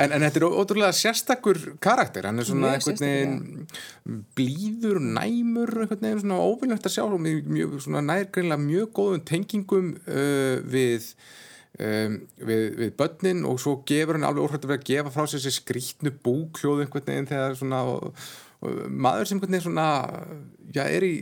[0.00, 5.74] En, en þetta er ótrúlega sérstakur karakter, hann er svona Mjög einhvern veginn blíður, næmur,
[5.84, 11.08] einhvern veginn svona óvinnlegt að sjá mjög, svona nærgreinlega mjög góðum tengingum uh, við,
[11.78, 15.26] um, við, við börnin og svo gefur hann alveg óhrætt að vera að gefa frá
[15.26, 18.24] sér þessi skrítnu búkljóð einhvern veginn þegar svona og,
[18.66, 19.90] og maður sem einhvern veginn svona,
[20.74, 21.14] já, er í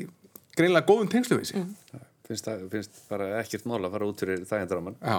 [0.58, 1.66] greinlega góðum tengslu við sig.
[2.28, 5.18] Finnst, finnst bara ekkert mál að fara út fyrir þægindraman Já,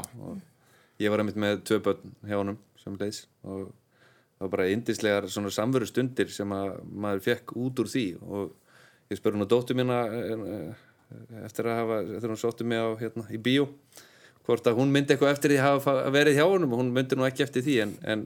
[1.05, 5.27] ég var einmitt með tvö börn hjá honum sem leiðis og það var bara indislegar
[5.31, 8.03] svona samveru stundir sem að maður fekk út úr því.
[8.23, 8.53] Og
[9.11, 10.85] ég spurði hún að dóttu mína eh,
[11.43, 13.65] eftir að hafa, þegar hún sóttu mig á hérna, í bíó
[14.47, 16.93] hvort að hún myndi eitthvað eftir því að hafa fa- verið hjá honum og hún
[16.95, 17.75] myndi nú ekki eftir því.
[17.83, 18.23] En, en,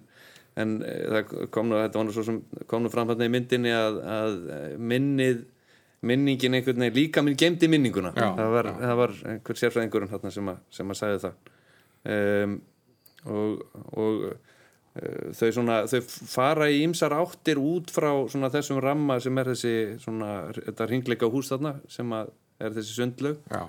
[0.61, 2.37] en það kom nú, þetta var nú svo sem
[2.69, 4.37] kom nú fram þarna í myndinni að, að
[4.93, 5.41] minnið
[6.03, 8.13] minningin einhvern veginn líka minn gemdi minninguna.
[8.15, 11.51] Það, var, það var einhver sérfræðingurinn þarna sem að, sem að sagði það.
[12.13, 12.57] Um,
[13.31, 13.61] og,
[13.95, 16.01] og uh, þau, svona, þau
[16.33, 21.31] fara í ýmsar áttir út frá svona þessum ramma sem er þessi svona, þetta ringleika
[21.31, 23.39] hús þarna sem að er þessi sundlaug.
[23.51, 23.63] Já,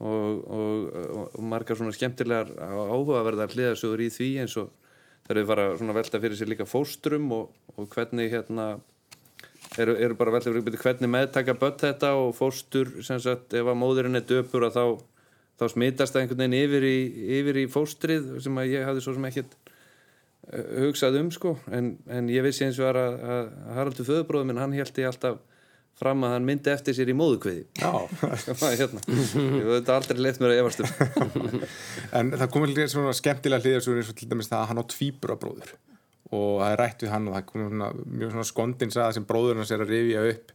[0.00, 4.70] og, og, og, margar svona skemmtilegar áhugaverðar hliðasögur í því eins og
[5.30, 8.72] eru fara svona að velta fyrir sér líka fóstrum og, og hvernig hérna
[9.78, 13.78] eru, eru bara fyrir sér hvernig meðtaka börn þetta og fóstur sem sagt ef að
[13.78, 14.84] móðurinn er döpur að þá,
[15.60, 16.96] þá smitast það einhvern veginn yfir í,
[17.38, 19.54] yfir í fóstrið sem að ég hafði svo sem ekkert
[20.50, 24.50] eh, hugsað um sko en, en ég vissi eins og var að, að Haraldur föðubróður
[24.50, 25.38] minn hann held ég alltaf
[26.00, 27.92] fram að hann myndi eftir sér í móðukviði já.
[28.80, 29.02] hérna.
[29.60, 31.60] ég veit aldrei leitt mér að efast um
[32.16, 33.96] En það komur líka svona skemmtilega hliðar svo
[34.30, 35.74] dæmis það að hann á tvíburabróður
[36.30, 37.90] og það er rætt við hann og það komur svona,
[38.20, 40.54] mjög svona skondin saða sem bróður hans er að rifja upp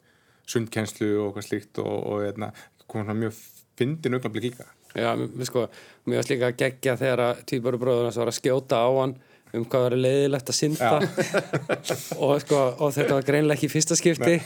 [0.55, 2.51] sundkennslu og hvað slíkt og, og hérna,
[2.85, 3.39] komur svona mjög
[3.75, 4.67] fyndin augnablik líka.
[4.95, 5.65] Já, mér sko,
[6.07, 9.17] mér varst líka að gegja þegar að týparu bróður hans var að skjóta á hann
[9.55, 10.91] um hvað var leiðilegt að synda.
[12.23, 14.39] Og sko, og þetta var greinlega ekki fyrsta skipti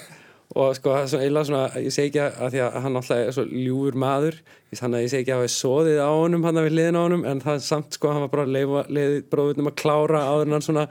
[0.56, 3.20] og sko, það er svona eiginlega svona, ég segi ekki að því að hann alltaf
[3.22, 4.40] er svo ljúfur maður
[4.80, 7.24] þannig að ég segi ekki að hafa soðið á honum hann við liðin á honum,
[7.30, 10.50] en það er samt sko hann var bara að leiða leið, bróðunum að klára áður
[10.50, 10.86] en hann svona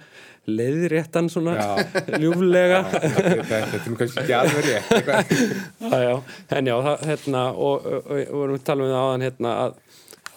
[0.48, 1.54] leiðréttan svona
[2.22, 4.92] ljúflega Þetta er nú kannski ekki alveg rétt.
[4.96, 5.34] eitthvað.
[5.88, 6.14] Já, já,
[6.58, 9.76] en já, það, hérna, og við vorum að tala um það áðan, hérna, að,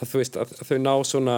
[0.01, 1.37] að þú veist, að þau ná svona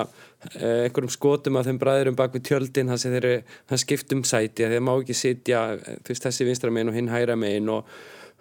[0.53, 4.65] eh, einhverjum skotum að þeim bræðurum bak við tjöldin, þannig að þeir eru, skiptum sæti,
[4.65, 7.89] að þeir má ekki sitja, eh, veist, þessi vinstra megin og hinn hæra megin og,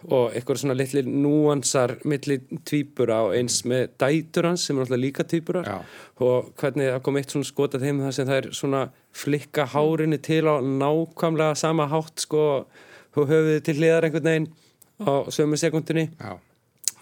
[0.09, 4.99] og eitthvað svona litli núansar milli tvíbura og eins með dætur hans sem er alltaf
[4.99, 5.27] líka
[5.63, 5.77] Já.
[6.19, 8.81] og hvernig það kom eitt svona skot að þeim þar sem það er svona
[9.15, 12.67] flikka hárinni til á nákvæmlega sama hátt sko
[13.15, 14.49] og höfuði til hliðar einhvern veginn
[15.07, 16.35] á sömu sekundinni Já,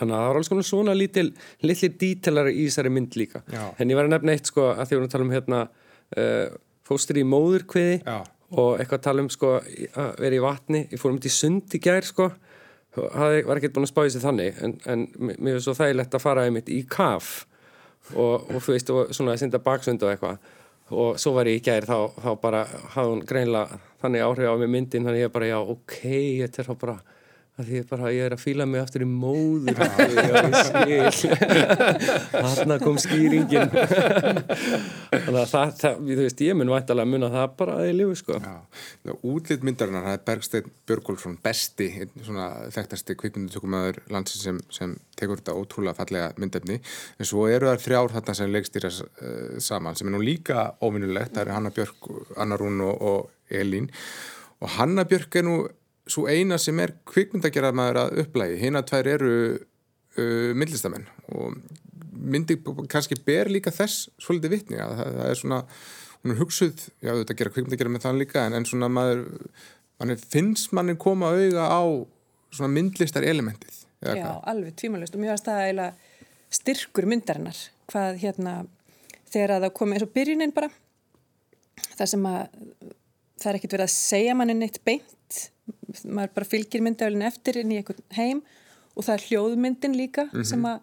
[0.00, 1.28] þannig að það var alls konar svona lítil
[1.68, 3.62] litli dítelari í þessari mynd líka Já.
[3.76, 6.46] en ég var að nefna eitt sko að því við að tala um hérna uh,
[6.90, 8.18] fóstur í móðurkviði Já.
[8.50, 11.76] og eitthvað að tala um sko að vera í vatni, ég fór um til sund
[11.76, 12.32] í gær sko
[12.90, 16.24] Hafði, var ekkert búin að spáði sig þannig en, en mér er svo þægilegt að
[16.24, 17.44] fara einmitt í kaf
[18.16, 20.40] og, og þú veist, og svona að synda baksund og eitthvað
[20.90, 22.64] og svo var ég í gær þá, þá bara
[22.96, 25.96] hafði hún greinlega, þannig áhrif á mig myndin þannig ég bara, já, ok,
[26.42, 26.96] þetta er þá bara
[27.60, 29.78] að því bara, ég er að fíla mig aftur í móður.
[32.32, 33.72] Þarna kom skýringin.
[35.10, 37.96] Þannig að það, það þú veist, ég mun væntalega mun að það bara að ég
[37.98, 38.38] lifu, sko.
[38.40, 41.88] Já, útlitt myndarinnar, það er Bergsteinn Björgólfsson besti,
[42.26, 46.80] svona þekktasti kvikmyndutökumæður landsins sem, sem tekur þetta ótrúlega fallega myndefni.
[47.18, 51.34] En svo eru það þrjár þarna sem leikstýra uh, saman sem er nú líka óvinnulegt,
[51.36, 53.90] það er Hanna Björk, Anna Rún og, og Elín.
[54.60, 55.60] Og Hanna Björk er nú
[56.08, 61.58] svo eina sem er kvikmyndagerðarmæður að upplægi, hina tvær eru uh, myndlistamenn og
[62.20, 62.58] myndi
[62.90, 65.60] kannski ber líka þess svolítið vitni að það, það er svona
[66.20, 69.22] hún er hugsuð, já þetta gera kvikmyndagerðar með það líka en, en svona maður
[70.00, 71.82] manni, finnst manni koma auga á
[72.50, 74.36] svona myndlistar elementið Já, hvað?
[74.48, 76.20] alveg tvímalust og mér varst það eiginlega
[76.60, 77.58] styrkur myndarinnar
[77.90, 78.54] hvað hérna
[79.30, 80.70] þegar að það komi eins og byrjunin bara
[81.98, 82.40] það sem að
[83.40, 85.40] það er ekkert verið að segja manni neitt beint
[86.04, 88.42] maður bara fylgir myndafélina eftir inn í einhvern heim
[88.96, 90.48] og það er hljóðmyndin líka mm -hmm.
[90.52, 90.80] sem að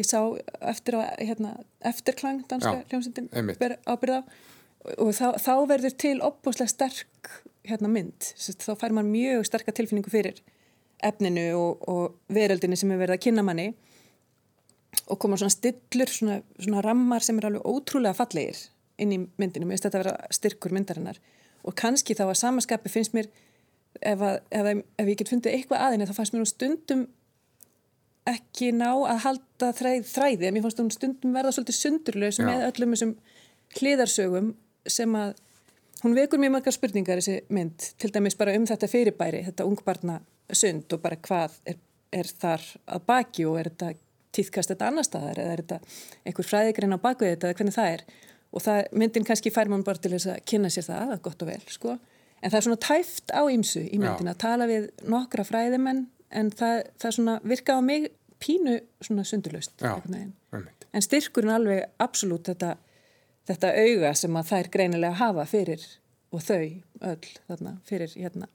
[0.00, 0.20] ég sá
[0.60, 3.28] eftir að hérna, eftirklang danska hljómsveitin
[3.86, 4.22] ábyrða
[4.98, 7.30] og þá, þá verður til opbúslega sterk
[7.68, 8.32] hérna, mynd.
[8.36, 10.42] Þá fær maður mjög sterka tilfinningu fyrir
[11.02, 13.72] efninu og, og veröldinu sem er verið að kynna manni.
[15.10, 18.58] Og koma svona stillur svona, svona rammar sem er alveg ótrúlega fallegir
[19.00, 21.18] inn í myndinu, mér finnst þetta að vera styrkur myndarinnar.
[21.66, 23.30] Og kannski þá að samaskapi finnst mér
[24.00, 27.04] ef, að, ef, ef ég get fundið eitthvað aðeins þá fannst mér nú stundum
[28.30, 30.50] ekki ná að halda þræð, þræði.
[30.54, 32.44] Mér fannst nú stundum verða svolítið sundurlaus Já.
[32.46, 33.14] með öllum þessum
[33.78, 34.52] hliðarsögum
[34.86, 35.34] sem að
[36.02, 37.88] hún vekur mjög margar spurningar þessi mynd.
[37.98, 40.20] Til dæmis bara um þetta fyrirbæri þetta ungbarna
[40.52, 41.80] sund og bara hvað er,
[42.14, 43.92] er þar að baki og er þetta
[44.32, 45.80] týðkast þetta annar staðar eða er þetta
[46.28, 48.06] einhver fræðigrinn á baku þetta eða hvernig það er.
[48.52, 51.48] Og það, myndin kannski fær mann bara til þess að kynna sér það, gott og
[51.48, 51.96] vel sko
[52.42, 56.50] en það er svona tæft á ýmsu í myndin að tala við nokkra fræðimenn en
[56.50, 58.08] það, það svona virka á mig
[58.42, 62.74] pínu svona sundurlaust en styrkurinn alveg absolutt þetta,
[63.48, 65.84] þetta auga sem að þær greinilega hafa fyrir
[66.32, 66.64] og þau
[67.12, 68.48] öll þarna fyrir hérna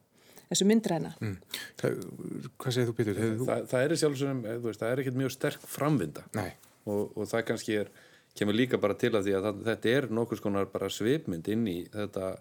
[0.47, 1.13] þessu myndræna.
[1.21, 1.37] Mm.
[1.79, 1.95] það,
[2.57, 3.21] Hvað segir þú Pítur?
[3.43, 6.23] Það, það er sjálfsögum, það er ekkert mjög sterk framvinda.
[6.87, 7.89] Og, og það kannski er,
[8.37, 11.65] kemur líka bara til að því að það, þetta er nokkur skonar bara svipmynd inn
[11.67, 12.37] í þetta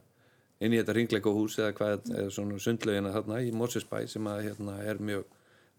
[0.60, 4.44] inn í þetta ringleika hús eða hvað eða svona sundlaugina þarna í Mórsesbæ sem að
[4.48, 5.26] hérna er mjög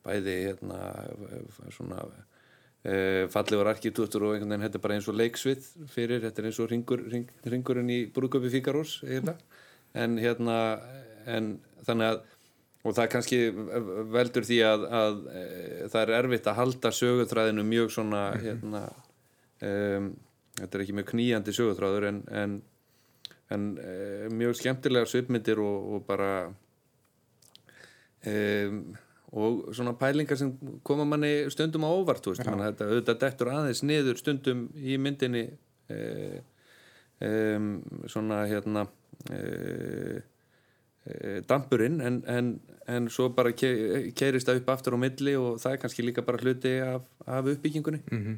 [0.05, 0.79] bæði hérna
[1.73, 2.03] svona
[2.83, 6.49] e, fallegur arkitúttur og einhvern veginn þetta er bara eins og leiksvið fyrir, þetta er
[6.51, 10.57] eins og ringur, ring, ringurinn í Brúköpi Fíkarós en hérna
[11.27, 12.25] en þannig að
[12.87, 13.37] og það kannski
[14.13, 15.43] veldur því að, að e,
[15.91, 18.83] það er erfitt að halda sögutræðinu mjög svona hérna
[19.65, 20.11] um,
[20.59, 22.57] þetta er ekki mjög kníjandi sögutræður en, en
[23.53, 26.31] en e, mjög skemmtilega svipmyndir og, og bara
[28.25, 28.35] e,
[29.37, 30.53] og svona pælingar sem
[30.87, 32.55] koma manni stundum á óvart veist, ja.
[32.55, 35.47] þetta auðvitað dettur aðeins niður stundum í myndinni
[35.91, 35.99] e,
[38.05, 38.83] svona hérna
[41.49, 42.49] dampurinn en, en,
[42.87, 43.69] en svo bara ke
[44.17, 47.47] keirist það upp aftur á milli og það er kannski líka bara hluti af, af
[47.53, 48.37] uppbyggingunni mm -hmm.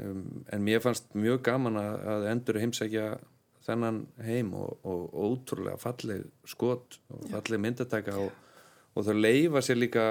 [0.00, 3.18] um, en mér fannst mjög gaman að, að endur heimsækja
[3.68, 8.32] þennan heim og, og, og ótrúlega falleg skot og falleg myndataka og,
[8.94, 10.06] og þau leifa sér líka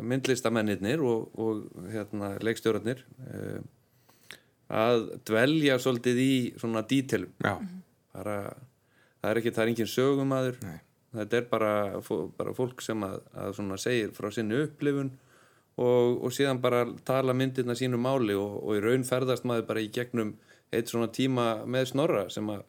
[0.00, 3.58] myndlistamennir og hérna, leikstjórnir eh,
[4.72, 7.32] að dvelja svolítið í svona dítilum
[8.12, 10.78] það er ekki, það er engin sögumadur Nei.
[11.18, 11.74] þetta er bara,
[12.38, 15.12] bara fólk sem að, að segir frá sinni upplifun
[15.82, 20.34] og síðan bara tala myndirna sínu máli og í raun ferðast maður bara í gegnum
[20.72, 22.64] eitt svona tíma með snorra sem að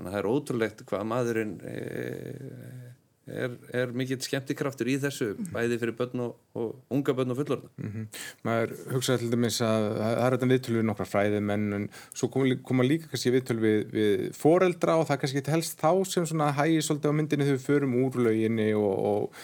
[0.00, 2.92] það er ótrúlegt hvað maðurinn eh,
[3.30, 7.70] er, er mikill skemmtikraftur í þessu bæði fyrir börn og, og unga börn og fullorða
[7.76, 8.20] mm -hmm.
[8.48, 12.28] maður hugsaði til dæmis að það er þetta viðtölu við nokkra fræði menn en svo
[12.28, 16.52] koma, koma líka kannski viðtölu við, við foreldra og það kannski helst þá sem svona
[16.52, 19.34] hægir svolítið á myndinu þegar við förum úr lauginni og, og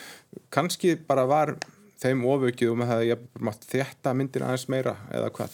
[0.51, 1.57] kannski bara var
[1.99, 5.51] þeim ofökið og með það að ég mátt þetta myndin aðeins meira eða hvað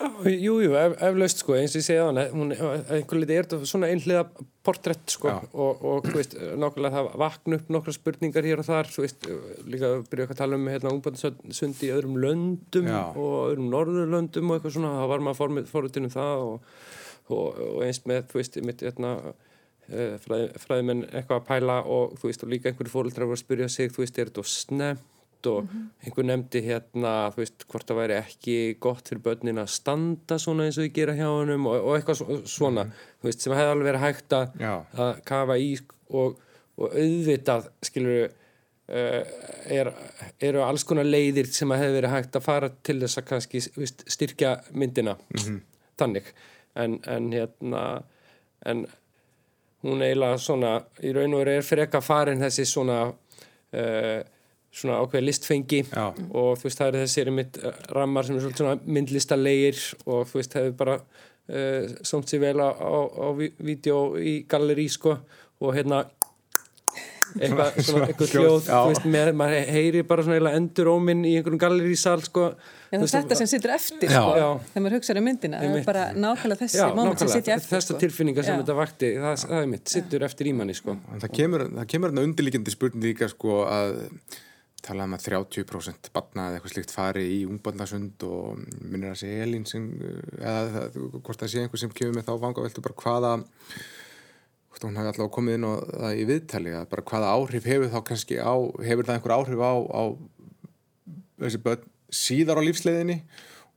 [0.00, 3.68] Jú, jú, ef, eflaust sko, eins og ég segja þannig, hún, einhver liti er þetta
[3.68, 4.22] svona einhliða
[4.64, 8.88] portrætt sko og, og, þú veist, nákvæmlega það vakna upp nokkra spurningar hér og þar,
[8.94, 9.28] þú veist,
[9.68, 13.02] líka byrjuð að tala um hérna ungbæðarsund í öðrum löndum Já.
[13.12, 16.74] og öðrum norðurlöndum og eitthvað svona, það var maður forutinn um það og,
[17.36, 19.14] og eins með, þú veist, mitt, hérna,
[19.90, 23.44] eh, fræð, fræðmenn eitthvað að pæla og, þú veist, og líka einhverju fólkdrar var að
[23.44, 25.08] spyrja sig, þú veist, er þetta snemt
[25.46, 26.04] og mm -hmm.
[26.04, 30.78] einhver nefndi hérna veist hvort það væri ekki gott fyrir börnin að standa svona eins
[30.78, 33.24] og þið gera hjá hannum og, og eitthvað svona mm -hmm.
[33.24, 34.48] veist, sem hefði alveg verið hægt að,
[34.94, 35.78] að kafa í
[36.10, 36.38] og,
[36.76, 38.30] og auðvitað skilur
[38.88, 39.22] uh,
[39.70, 39.92] er,
[40.40, 43.58] eru alls konar leiðir sem að hefur verið hægt að fara til þess að kannski
[43.76, 45.16] víst, styrkja myndina
[45.98, 46.32] þannig
[46.74, 48.02] en, en hérna
[48.66, 48.86] en
[49.82, 54.20] hún eiginlega svona í raun og veru er freka farin þessi svona uh,
[54.70, 56.04] svona ákveð listfengi Já.
[56.30, 57.58] og þú veist það eru þessir mitt
[57.96, 62.70] rammar sem er svona myndlistalegir og þú veist hefur bara uh, sómt sér vel á,
[62.70, 65.16] á, á ví- vídeo í gallerí sko
[65.60, 66.04] og hérna
[67.30, 68.74] eitthvað svona eitthvað hljóð, já.
[68.74, 72.46] þú veist með, maður heyri bara svona eiginlega endur óminn í einhverjum gallerísal sko
[72.90, 74.18] Já, það er þetta sem situr eftir Já.
[74.18, 74.46] sko, Já.
[74.72, 77.60] þegar maður hugsaður um myndina það er bara nákvæmlega þessi Já, moment sem sitja nákvæmlega,
[77.62, 77.98] eftir þessa sko.
[78.02, 78.62] tilfinninga sem Já.
[78.64, 81.88] þetta vakti það, það er mitt, sittur eftir í manni sko En það kemur, það
[81.94, 83.94] kemur undirlíkjandi spurning líka sko að
[84.86, 89.30] tala um að 30% batna eða eitthvað slíkt fari í ungbarnasund og minnir að sé
[89.44, 89.88] Elín sem,
[90.40, 93.32] eða það, hvort það sé einhver sem kemur með þá vanga veldur bara hvaða
[94.70, 97.92] hvort hún hafi allavega komið inn á það í viðtali að bara hvaða áhrif hefur
[97.94, 98.54] þá kannski á
[98.86, 100.02] hefur það einhver áhrif á, á
[101.44, 103.20] þessi börn síðar á lífsleiðinni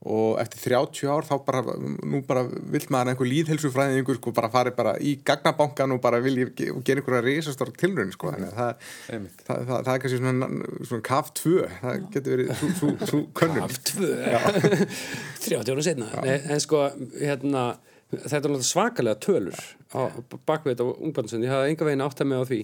[0.04, 1.62] og eftir 30 ár þá bara,
[2.04, 6.50] nú bara vill maður einhver líðhelsufræðingur sko bara fari bara í gagnabankan og bara vilja
[6.74, 8.34] og gera einhverja risastóra tilraun sko.
[8.34, 10.50] Þannig að það, það, það, það er kannski svona,
[10.90, 13.64] svona kaf 2 það getur verið svo, svo, svo könnun.
[13.64, 14.12] Af tvö?
[15.48, 16.84] 30 ára setna Nei, en sko
[17.16, 17.66] hérna
[18.14, 19.62] þetta er náttúrulega svakalega tölur
[19.94, 20.00] á
[20.46, 22.60] bakveit á ungbarnsund ég hafði enga veginn átt að með á því.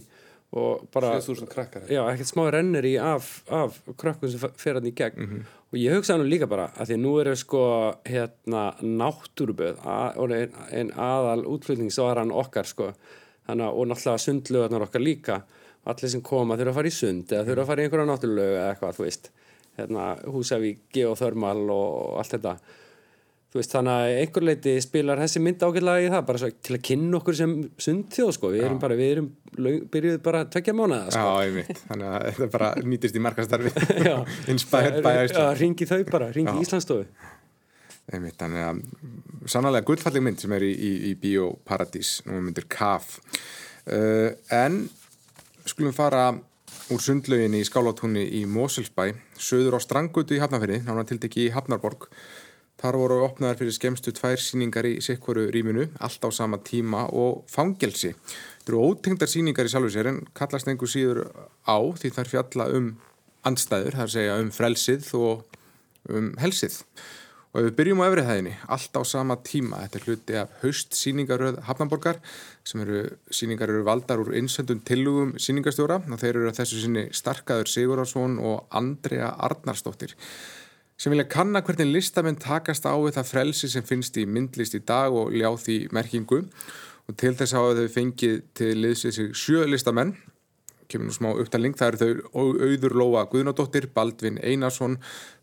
[0.51, 1.85] Og bara 7000 krakkar.
[1.87, 5.95] Já, ekkert smá rennir í af, af krökkum sem fer hann í gegn og ég
[5.95, 7.63] hugsaði nú líka bara að því nú eru sko
[8.09, 12.91] hérna náttúruböð og ein, ein aðal útflutningsvaran okkar sko.
[13.47, 15.41] Þannig og náttúrulega sundlöðarnar okkar líka.
[15.91, 18.51] Allir sem koma þurfa að fara í sund eða þurfa að fara í einhverja náttúrulög
[18.57, 19.31] eða eitthvað þú veist.
[19.79, 22.57] Hérna Húsavík, Geothermal og allt þetta
[23.51, 26.77] þú veist þannig að einhver leiti spilar þessi mynd ágætlega í það bara svo til
[26.77, 27.55] að kynna okkur sem
[27.87, 28.51] sundþjóð sko.
[28.55, 29.31] Við erum bara, við erum
[29.91, 31.25] byrjuð bara tvekja mánuða sko.
[31.25, 33.73] Já, einmitt, þannig að þetta bara nýtist í markastarfi
[34.09, 34.15] Já.
[34.55, 37.09] Inspired by Já, Iceland ringi þau bara, ringi Íslandsstofu.
[38.11, 43.17] Einmitt, þannig að sannlega gullfalleg mynd sem er í, í, í Bíóparadís, nú myndir KAF.
[43.91, 44.85] Uh, en
[45.67, 46.29] skulum fara
[46.91, 52.09] úr sundlauginni í Skálatúni í Moselsbæ söður á Strangutu í Hafnarfyrði nána tildeki í Hafnarborg
[52.81, 57.45] þar voru opnaðar fyrir skemstu tvær síningar í sikkoru rýminu, allt á sama tíma og
[57.51, 58.15] fangelsi.
[58.15, 61.25] Þetta eru ótengdar síningar í sjálfu sér en kallast einhver síður
[61.69, 62.93] á því þær fjalla um
[63.41, 65.59] er að segja um frelsið og
[66.13, 66.83] um helsið.
[67.51, 70.95] Og ef við byrjum á efrihæðinni, allt á sama tíma, þetta er hluti af haust
[70.95, 72.21] síningaröð Hafnarborgar
[72.63, 73.01] sem eru,
[73.35, 78.39] síningar eru valdar úr einsöndum tillugum síningastjóra og þeir eru að þessu sinni Starkaður Sigurðarsson
[78.39, 80.15] og Andrea Arnarsdóttir
[81.01, 84.83] sem vilja kanna hvernig listamenn takast á við það frelsi sem finnst í myndlist í
[84.85, 86.43] dag og ljá því merkingu.
[87.09, 90.13] Og til þess hafa þau fengið til liðsvið sig sjö listamenn
[90.91, 94.99] kemur nú smá upptalning, það eru þau Au- Auður Lóa Guðnadóttir, Baldvin Einarsson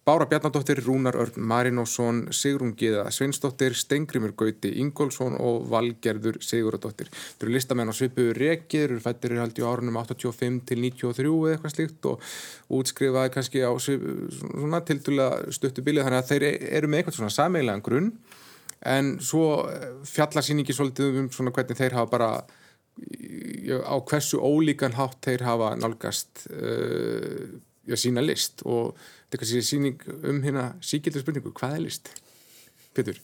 [0.07, 7.09] Bára Bjarnadóttir, Rúnar Örn Marinósson, Sigrún Gíða Sveinsdóttir, Stengrimur Gauti Ingólfsson og Valgerður Siguradóttir.
[7.11, 11.27] Þau eru listamenn á svipuðu rekið, eru fættir í haldi á árunum 85 til 93
[11.27, 12.23] eða eitthvað slíkt og
[12.79, 16.47] útskrifaði kannski á svipu- svona tildulega stuttu bílið þannig að þeir
[16.79, 18.09] eru með eitthvað svona sameiginlegan grunn
[18.87, 22.31] en svo eh, fjallar sýningi svolítið um svona hvernig þeir hafa bara
[23.83, 27.57] á hversu ólíkan hátt þeir hafa nálgast uh,
[27.87, 32.11] já, sína list og þetta er kannski síning um hérna síkildur spurningu, hvað er list?
[32.97, 33.19] Pétur?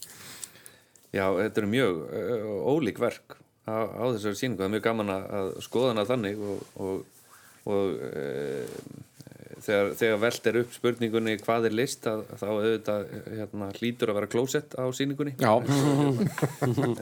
[1.13, 3.37] Já, þetta eru mjög uh, ólík verk
[3.69, 4.61] á, á þessari sýningu.
[4.61, 7.25] Það er mjög gaman að skoða hana þannig og, og,
[7.69, 8.77] og uh,
[9.61, 13.03] þegar, þegar velt er upp spurningunni hvað er list að, þá auðvitað
[13.37, 15.35] hérna, hlýtur að vera klósett á sýningunni.
[15.37, 15.53] Já,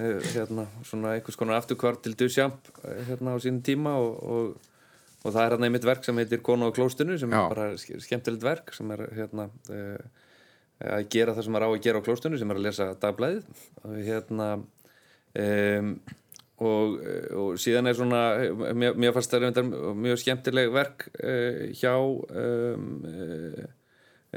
[0.02, 4.72] Eh, hérna, svona einhvers konar afturkvart til Duchamp eh, hérna á sínum tíma og, og,
[5.24, 7.42] og það er hérna einmitt verk sem heitir Kona á klóstinu sem Já.
[7.46, 10.02] er bara ske- skemmtilegt verk sem er hérna uh,
[10.82, 13.62] að gera það sem er á að gera á klóstinu sem er að lesa dagblæðið
[13.86, 14.48] og hérna
[15.38, 15.92] um,
[16.62, 16.96] og,
[17.42, 18.22] og síðan er svona
[18.78, 19.70] mér, mér fannst það reyndar
[20.06, 23.62] mjög skemmtileg verk uh, hjá um, uh,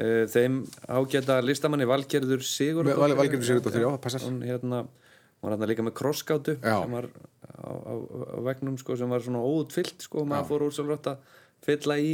[0.00, 4.24] uh, þeim ágæta listamanni Valgerður Sigur Val- Valgerður Sigurðardóttir, já, passar.
[4.26, 4.84] hún hérna
[5.44, 7.10] var hérna líka með krosskátu sem var
[7.44, 11.12] á, á, á vegnum sko, sem var svona óutfyllt sko, og maður fór úr svolítið
[11.12, 11.32] að
[11.64, 12.12] fylla í.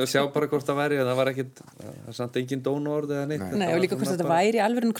[0.00, 3.14] Og sjá bara hvort það væri en það var ekkit, það er samt engin dónorð
[3.14, 3.46] eða neitt.
[3.60, 4.96] Nei, og líka hvort þetta væri alveg en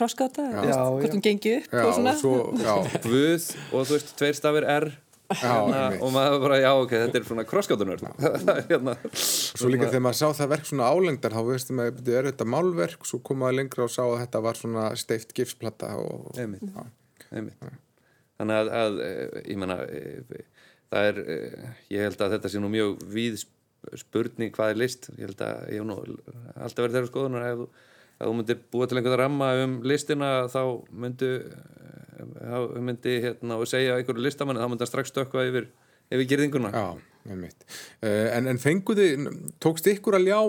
[0.69, 2.15] Já, hvort hún gengi upp já, og svona.
[2.15, 4.91] og svo, já, Guð og þú veist, tveir stafir R.
[5.29, 8.01] Já, hérna, og maður bara, já ok, þetta er svona krosskátunur
[8.71, 8.95] hérna.
[9.13, 12.47] Svo líka þegar maður sá það verk svona álengdar þá veistum að þetta er þetta
[12.49, 16.73] málverk svo kom maður lengra og sá að þetta var svona steift gifsplata og einmitt,
[17.29, 17.61] einmitt.
[18.41, 19.79] þannig að, að eh, ég menna
[20.93, 23.55] það er, eh, ég held að þetta sé nú mjög víð sp-
[24.03, 25.99] spurning hvað er list ég held að ég hef nú
[26.59, 27.69] alltaf verið þeirra skoðunar ef þú,
[28.19, 31.31] ef þú myndir búa til einhverja ramma um listina þá myndu
[32.19, 35.69] þá myndi hérna og segja einhverju listamanni þá myndi hann strax stökkva yfir,
[36.11, 36.87] yfir gerðinguna Já,
[37.31, 37.63] einmitt.
[38.03, 39.09] Uh, en, en fenguði,
[39.63, 40.41] tókst ykkur að ljá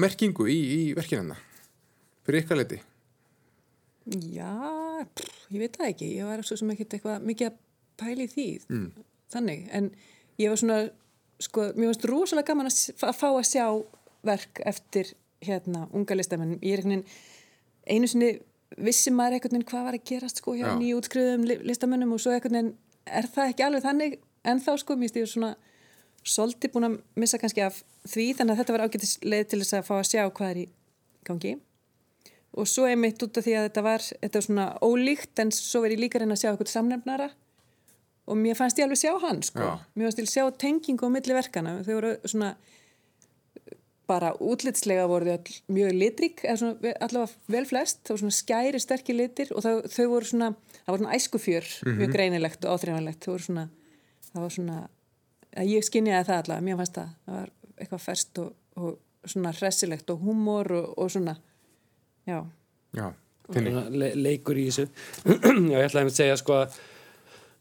[0.00, 1.38] merkingu í, í verkinina?
[2.26, 2.80] Fyrir ykkar leti?
[4.10, 4.52] Já,
[5.14, 6.10] pff, ég veit það ekki.
[6.18, 7.58] Ég var svo sem ekkert eitthvað mikið að
[8.00, 8.46] pæla í því.
[8.68, 8.88] Mm.
[9.30, 9.90] Þannig, en
[10.40, 10.78] ég var svona,
[11.42, 13.66] sko, mér finnst rosalega gaman að, fá að sjá
[14.26, 15.14] verk eftir
[15.44, 16.58] hérna unga listamenn.
[16.60, 17.06] Ég er einhvern veginn,
[17.88, 18.30] einu sinni
[18.78, 20.74] vissi maður einhvern veginn hvað var að gerast sko hjá Já.
[20.78, 22.74] nýjútskriðum listamennum og svo einhvern veginn
[23.10, 24.18] er það ekki alveg þannig
[24.50, 25.50] en þá sko, mér stýður svona
[26.26, 29.76] svolítið búin að missa kannski af því þannig að þetta var ágætis leið til þess
[29.78, 30.66] að fá að sjá hvað er í
[31.26, 31.54] gangi
[32.60, 35.82] og svo einmitt út af því að þetta var þetta var svona ólíkt en svo
[35.84, 37.30] verið ég líka reyna að sjá eitthvað samnefnara
[38.26, 39.60] og mér fannst ég alveg sjá hann sko.
[39.64, 39.78] Já.
[39.96, 42.52] mér fannst ég sjá tengingu á milli verkana þau voru svona
[44.10, 48.00] bara útlitslega voru þau mjög litrík eða svona ve- allavega vel flest.
[48.10, 50.48] Voru svona skæri sterkir litir og það, þau voru svona
[50.80, 51.68] það voru svona æskufjör
[52.00, 53.20] mjög greinilegt og áþreifanlegt.
[53.24, 53.68] Þau voru svona
[54.32, 54.78] það var svona
[55.60, 57.48] að ég skinniði það allavega, mér fannst það það var
[57.80, 61.36] eitthvað ferst og, og svona hressilegt og húmor og, og svona
[62.26, 62.40] já,
[62.94, 63.12] Já.
[63.50, 64.84] Svona le leikur í þessu.
[65.70, 66.76] Já, ég ætlaði að segja sko að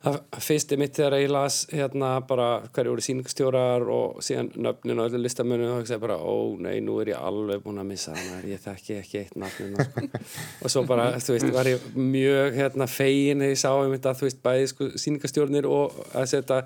[0.07, 5.09] að fyrsti mitt þegar ég las hérna bara hverju voru síningstjórar og síðan nöfnin og
[5.09, 8.15] öllu listamönu og það segja bara, ó nei, nú er ég alveg búin að missa
[8.15, 10.05] þannig að ég þekki ekki eitt nafnin sko.
[10.63, 14.15] og svo bara, þú veist, var ég mjög hérna fegin þegar ég sá um þetta,
[14.15, 16.61] þú veist, bæði sko síningastjórnir og að setja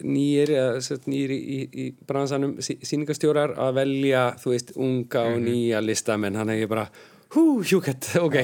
[0.00, 5.44] nýjir, sem sagt nýjir í, í, í bransanum síningastjórar að velja, þú veist, unga og
[5.44, 6.88] nýja listamenn, hann er ég bara
[7.36, 8.40] hú, hjúkett, ok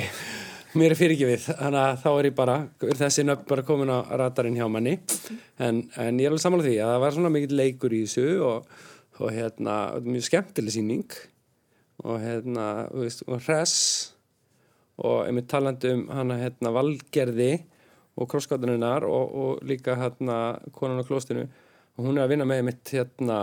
[0.79, 2.57] mér er fyrirgefið, þannig að þá er ég bara
[2.87, 4.97] er þessi nöfn bara komin á radarinn hjá manni.
[5.59, 8.27] En, en ég er alveg samanlega því að það var svona mikill leikur í þessu
[8.47, 8.75] og,
[9.21, 11.17] og hérna, mjög skemmtileg síning
[12.05, 13.79] og hérna, þú veist, og hress
[14.97, 17.51] og einmitt talandi um hana hérna valgerði
[18.17, 21.45] og krosskátuninnar og, og líka hérna konan á klóstinu
[21.97, 23.41] og hún er að vinna með einmitt hérna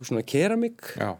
[0.00, 1.14] svona keramik Já,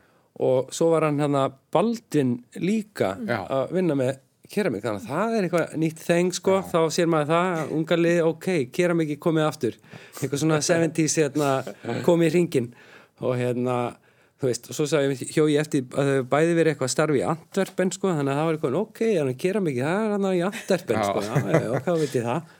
[0.44, 3.44] og svo var hann hérna Baldvin líka Já.
[3.44, 4.16] að vinna með
[4.54, 8.48] keramik, þannig að það er eitthvað nýtt þeng sko, þá sér maður það ungarlið, ok,
[8.74, 9.76] keramiki komið aftur.
[10.20, 11.50] Eitthvað svona 70s hérna,
[12.06, 12.70] komið í ringin
[13.24, 13.76] og hérna
[14.40, 17.20] þú veist, og svo sagði ég hjó ég eftir að þau bæði verið eitthvað starfi
[17.20, 20.26] í Antwerpen sko, þannig að það var eitthvað, ok, þannig að keramiki það er hann
[20.30, 21.04] í Antwerpen Já.
[21.08, 22.50] sko, já, já, hvað veit ég það.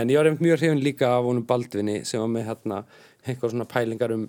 [0.00, 2.78] En ég var einmitt mjög hrifin líka af honum Baldvini sem var með hérna
[3.26, 4.22] eitthvað svona pælingar um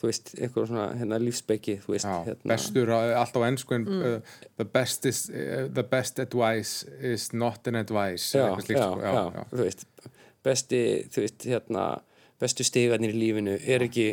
[0.00, 3.74] þú veist, eitthvað svona hérna, lífsbeki þú veist, já, hérna, bestur á- allt á ennsku
[3.76, 4.14] en uh,
[4.56, 8.88] the, best is, uh, the best advice is not an advice já, eitthvað slíkt, já,
[8.88, 9.04] sko.
[9.36, 9.86] já, þú veist
[10.44, 10.80] besti,
[11.12, 11.84] þú veist, hérna
[12.40, 14.08] bestu stigarnir í lífinu er ekki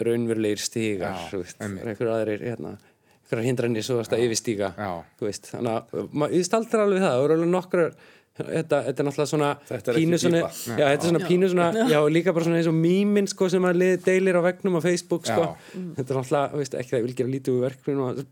[0.00, 4.90] raunverulegir stigar Já, þú veist, einhver aðrir, hérna einhverjar hindranir svo að yfirstíga Já.
[5.20, 7.92] þú veist, þannig að ma- ég staldra alveg það, það voru alveg nokkrar
[8.48, 11.50] þetta, þetta er náttúrulega svona Þetta er ekki pínu svona, já, þetta er svona pínu
[11.52, 14.78] svona já, líka bara svona eins og mýmin sko sem að liði deilir á vegnum
[14.78, 15.48] á Facebook sko.
[15.48, 15.82] Já.
[15.98, 18.22] þetta er náttúrulega, þú veist, ekki það ég vil gera lítið úr verkefninu og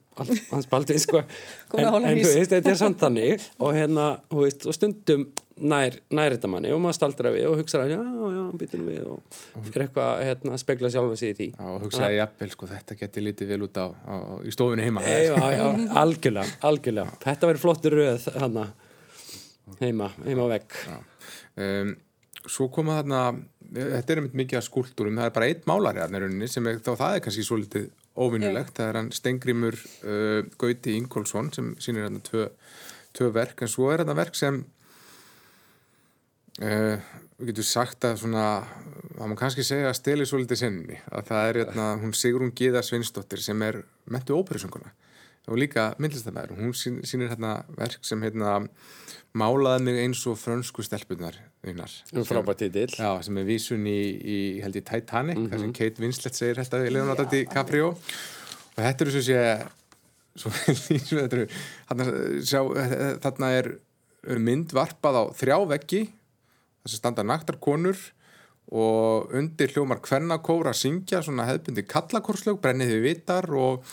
[0.55, 1.25] hans- baldið sko.
[1.79, 3.45] En, en þú veist, þetta er samt þannig.
[3.63, 5.29] Og hérna, þú veist, og stundum
[5.59, 9.07] nær, nær þetta manni og maður staldra við og hugsa að já, já, býtum við
[9.11, 11.49] og fyrir eitthvað, hérna, að spegla sjálfa sig í því.
[11.55, 14.15] Já, og hugsaði jafnvel, sko, þetta geti lítið vel út á, á,
[14.47, 15.03] í stofunni heima.
[15.03, 15.65] Já, já,
[16.03, 17.17] algjörlega, algjörlega.
[17.25, 18.67] Þetta verður flottur röð hana,
[19.81, 20.77] heima, heima vegg.
[21.59, 21.97] Um,
[22.49, 23.23] Svo koma þarna
[23.75, 26.79] þetta er einmitt mikið af skúltúrum það er bara einn málari að nærunni sem er,
[26.81, 27.89] þá það er kannski svo litið
[28.19, 32.47] óvinnulegt það er hann Stengrimur uh, Gauti Ingólfsson sem sýnir hérna tvö,
[33.17, 33.63] tvö verk.
[33.63, 34.63] En svo er þetta verk sem
[36.63, 38.47] uh, við getum sagt að svona
[39.19, 41.03] það má kannski segja að steli svo litið sinni.
[41.11, 44.95] Að það er hérna hún Sigrún Gíða Svinsdóttir sem er mentu óperusönguna
[45.49, 48.59] og líka myndlistamæður hún sín- sýnir hérna verk sem hérna
[49.39, 51.37] málaði mig eins og frönsku stelpunar
[51.67, 52.95] einar Um frábært titill.
[52.97, 56.75] Já, sem er vísun í, í held ég Titanic, þar sem Kate Winslet segir held
[56.79, 57.89] að Leonardo DiCaprio.
[58.77, 59.41] Og þetta eru svo sé
[60.39, 60.53] svo
[61.25, 61.49] þetta eru
[61.89, 62.07] þarna,
[62.47, 62.61] sjá,
[63.25, 63.71] þarna er,
[64.29, 67.99] er mynd varpað á þrjá veggi þar sem standa naktar konur
[68.69, 73.85] og undir hljómar kvennakór að syngja svona hefðbundi kallakórslög brennið við vitar og.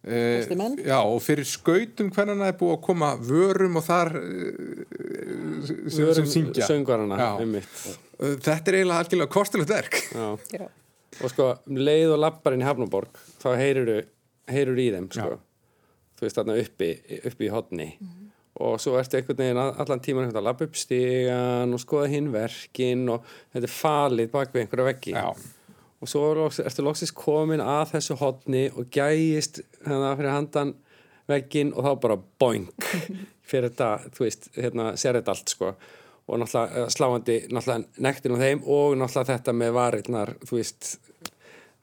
[0.00, 0.40] Uh,
[0.80, 6.28] já, og fyrir skautum hvernana er búið að koma vörum og þar uh, sem, sem
[6.30, 6.64] syngja
[8.20, 9.98] Uh, Þetta er eiginlega algjörlega kostilegt verk.
[10.14, 10.26] Já.
[10.56, 10.66] Já.
[11.20, 15.36] Og sko, um leið og labbarinn í Hafnaborg þá heyrur í þeim sko.
[16.16, 16.90] Þú veist þarna uppi,
[17.30, 17.86] uppi í hotni
[18.60, 22.26] og svo ertu einhvern veginn all- allan tíman að lappa upp stigan og skoða hinn
[22.32, 23.24] verkin og
[23.54, 25.28] þetta er falið bak við einhverja veggi Já.
[26.00, 30.74] Og svo loks, ertu loksist komin að þessu hotni og gægist hérna fyrir handan
[31.30, 32.70] veggin og þá bara boing
[33.50, 35.74] fyrir þetta, þú veist, hérna sér þetta allt sko.
[36.30, 40.90] Og náttúrulega eh, sláandi náttúrulega nektin á þeim og náttúrulega þetta með varirnar, þú veist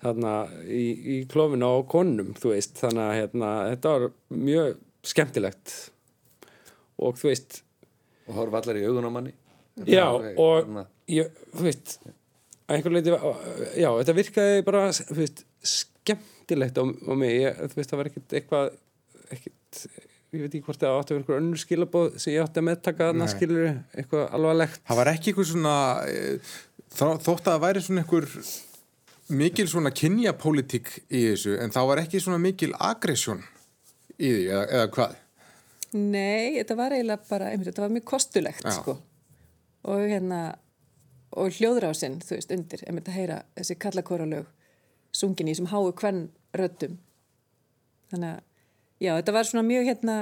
[0.04, 4.10] þarna í, í klófinu á konum, þú veist, þannig að hérna, þetta var
[4.48, 4.76] mjög
[5.08, 5.76] skemmtilegt.
[6.98, 7.62] Og þú veist
[8.28, 9.34] og horfa allar í augun á manni.
[9.86, 10.86] Já, og hérna.
[11.12, 11.98] ég, þú veist
[12.68, 13.14] leiti,
[13.80, 18.10] já, þetta virkaði bara, þú veist, skemmtilegt á, á mig, ég, þú veist, það var
[18.12, 18.70] ekkit eitthvað,
[19.38, 19.82] ekkit
[20.36, 22.66] ég veit ekki hvort það áttu að vera einhver önnur skilabóð sem ég átti að
[22.68, 23.32] meðtaka þarna Nei.
[23.32, 25.76] skilur eitthvað alvarlegt Það var ekki eitthvað svona
[26.12, 26.50] eh,
[26.92, 28.28] þó- þótt að það væri svona einhver
[29.40, 33.40] mikil svona kynjapólitík í þessu en þá var ekki svona mikil aggression
[34.20, 35.16] í því eða, eða hvað
[35.98, 38.74] Nei, þetta var eiginlega bara, einmitt, þetta var mjög kostulegt, Já.
[38.76, 38.98] sko.
[39.88, 40.42] Og hérna,
[41.36, 44.48] og hljóðrásinn, þú veist, undir, einmitt að heyra þessi kallakóralög
[45.16, 46.98] sungin í þessum háu hvern röddum.
[48.12, 48.44] Þannig að,
[49.04, 50.18] já, þetta var svona mjög, hérna,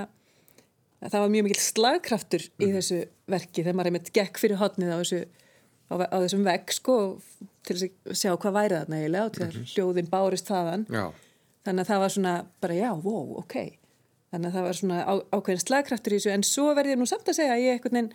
[1.05, 3.01] það var mjög mikil slagkraftur í þessu
[3.31, 5.21] verki þegar maður einmitt gekk fyrir hotnið á þessu,
[5.91, 6.97] á, á þessum vegg, sko,
[7.65, 10.87] til að sjá hvað væri þarna eiginlega og til að hljóðin bárist þaðan.
[10.89, 11.05] Já,
[11.65, 13.55] Þannig að það var svona bara já, wow, ok.
[14.33, 17.07] Þannig að það var svona á, ákveðin slagkraftur í þessu en svo verði ég nú
[17.09, 18.11] samt að segja að ég einhvern veginn,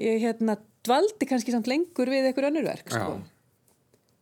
[0.00, 2.98] ég hérna dvaldi kannski samt lengur við einhver önnur verk, já.
[2.98, 3.20] sko.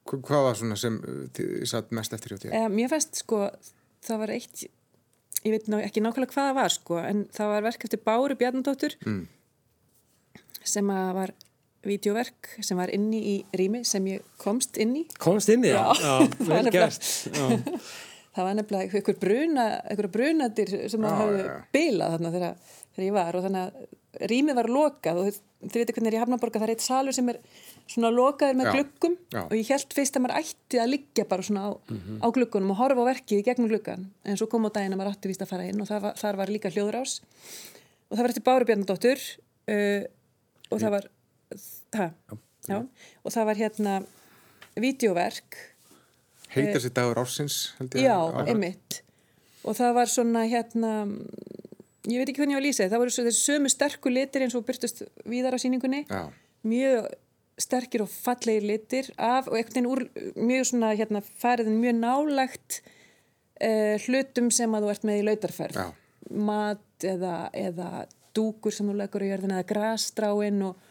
[0.09, 2.55] Hva- Hvað var svona sem uh, þið satt mest eftir hjá þér?
[2.59, 3.39] Eða, mér fannst sko,
[4.03, 4.65] það var eitt,
[5.47, 8.37] ég veit ná, ekki nákvæmlega hvað það var sko, en það var verk eftir Báru
[8.41, 9.23] Bjarnadóttur Mm.
[10.63, 11.33] sem að var
[11.83, 15.05] vídeoverk sem var inni í rými sem ég komst inn í.
[15.19, 16.13] komst inn í það, já,
[16.47, 17.47] Það vel er gert já,
[18.37, 21.57] það var nefnilega einhver bruna, einhver brunadir sem Já, að hafðu já, já.
[21.75, 22.55] bilað þarna þegar,
[22.93, 26.21] þegar ég var og þannig að rýmið var lokað og þið, veitir hvernig er í
[26.23, 27.39] Hafnaborga það er eitt salur sem er
[27.87, 29.41] svona lokaður með Já, gluggum já.
[29.43, 31.71] og ég held fyrst að maður ætti að liggja bara svona á,
[32.23, 35.03] á gluggunum og horfa á verkið í gegnum gluggan en svo kom á daginn að
[35.03, 37.19] maður átti víst að fara inn og var, þar var líka hljóðrás.
[38.11, 39.27] Og það var eftir Báru Bjarnadóttur
[39.73, 40.03] uh,
[40.71, 41.11] og það var
[41.93, 42.17] það,
[42.69, 42.79] já,
[43.23, 43.99] og það var hérna
[44.83, 45.61] vídeoverk
[46.53, 49.01] Heitar sér dagur ársins held ég Já, einmitt.
[49.65, 50.91] Og það var svona hérna,
[52.11, 54.13] ég veit ekki hvernig ég var að lýsa þið, það voru svo þessi sömu sterku
[54.13, 56.23] litir eins og byrtust víðar á sýningunni, Já,
[56.67, 57.11] mjög
[57.61, 60.03] sterkir og fallegir litir af og einhvern veginn úr
[60.41, 62.79] mjög svona hérna fariðin mjög nálagt
[63.63, 65.83] uh, hlutum sem að þú ert með í lautarferð.
[66.33, 70.89] Mat eða, eða dúkur sem þú leggur í jörðina eða grasstráin og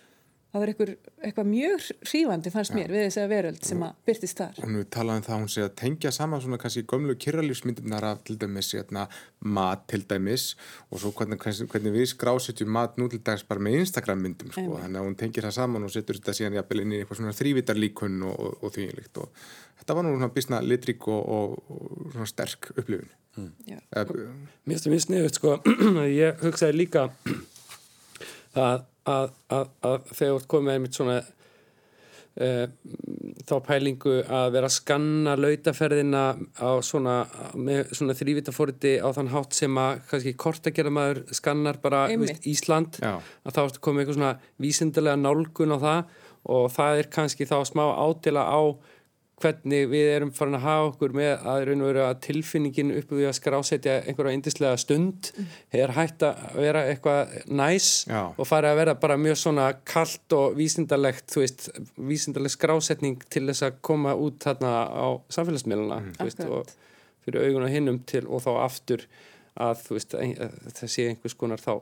[0.51, 0.91] það var einhver,
[1.23, 4.59] eitthvað mjög hrífandi fannst mér við þess að veröld sem að byrtist þar.
[4.65, 8.07] hún við talaði um það að hún sé að tengja saman svona kannski gömlu kyrralífsmyndirnar
[8.09, 9.05] af til dæmis hérna,
[9.39, 10.47] mat til dæmis
[10.89, 14.51] og svo hvernig, hvernig, hvernig við skrásetjum mat nú til dags bara með Instagram myndum
[14.51, 14.77] sko.
[14.83, 17.37] þannig að hún tengir það saman og setur þetta síðan jafnvel inn í eitthvað svona
[17.39, 19.31] þrývitarlíkun og, og, og því líkt og
[19.81, 23.09] þetta var nú svona bísna litrík og, og, og svona sterk upplifun
[23.63, 23.77] Já.
[23.95, 24.27] Eða,
[24.67, 25.51] Mér finnst það mjög sniðut sko
[26.21, 27.05] ég hugsaði líka
[28.65, 32.65] að, að, að, að þegar þú ert komið einmitt svona uh,
[33.47, 36.23] þá pælingu að vera að skanna lautaferðina
[36.61, 37.15] á svona,
[37.57, 43.17] með svona þrývitafóriti á þann hátt sem að kannski kortagerðamaður skannar bara veist, Ísland Já.
[43.19, 46.17] að þá ertu komið eitthvað svona vísindilega nálgun á það
[46.51, 48.61] og það er kannski þá smá ádela á
[49.41, 53.17] hvernig við erum farin að hafa okkur með að raun og veru að tilfinningin uppi
[53.19, 55.31] við að skrásetja einhverja indislega stund
[55.75, 58.21] er hægt að vera eitthvað næs Já.
[58.31, 61.67] og fari að vera bara mjög svona kalt og vísindalegt, þú veist,
[61.97, 66.71] vísindaleg skrásetning til þess að koma út þarna á samfélagsmiðluna, þú veist, Akkurat.
[66.71, 69.05] og fyrir augun og hinnum til og þá aftur
[69.61, 71.73] að þú veist, að það sé einhvers konar þá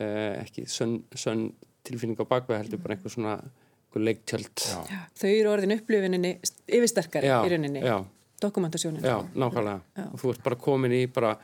[0.00, 1.50] eh, ekki sönn, sönn
[1.86, 3.61] tilfinning á bakveð heldur bara einhver svona einhver
[4.00, 4.78] leiktjöld Já.
[4.90, 6.38] Já, þau eru orðin upplifuninni
[6.68, 7.98] yfirsterkari Já, í rauninni, já.
[8.40, 9.02] dokumentasjónin.
[9.04, 9.80] Já, nákvæmlega.
[10.12, 11.36] Og þú ert bara komin í bara,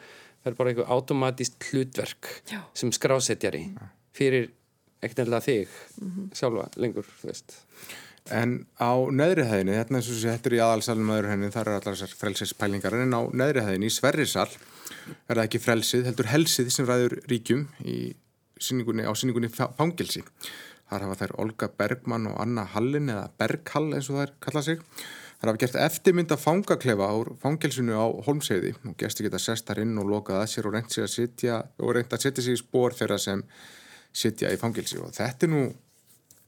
[0.44, 2.62] það er bara eitthvað automatist hlutverk Já.
[2.74, 3.66] sem skrásetjari
[4.12, 4.48] fyrir
[5.02, 5.68] ekkert nefnilega þig
[6.02, 6.30] Mhm.
[6.34, 7.54] sjálfa lengur, þú veist.
[8.30, 11.66] En á neðri hæðinni, þetta er eins og þessi þetta er í aðalsalum henni, þar
[11.68, 14.50] eru allar þessar frelsispælingar, en á neðri hæðinni, í Sverrisal,
[15.30, 18.14] er það ekki frelsið, heldur helsið sem ræður ríkjum í
[18.60, 20.22] sýningunni, á sýningunni Fa- Fangilsi.
[20.88, 24.84] Þar hafa þær Olga Bergmann og Anna Hallin eða Berghall eins og þær kalla sig.
[25.38, 29.84] Þar hafa gert eftirmynd af fangaklefa úr fangilsinu á Holmseiði og gesti geta sest þar
[29.84, 33.44] inn og lokað að sér og reynt, að að setja sig í spór þeirra sem
[34.12, 35.64] sitja í fangilsi og þetta er nú,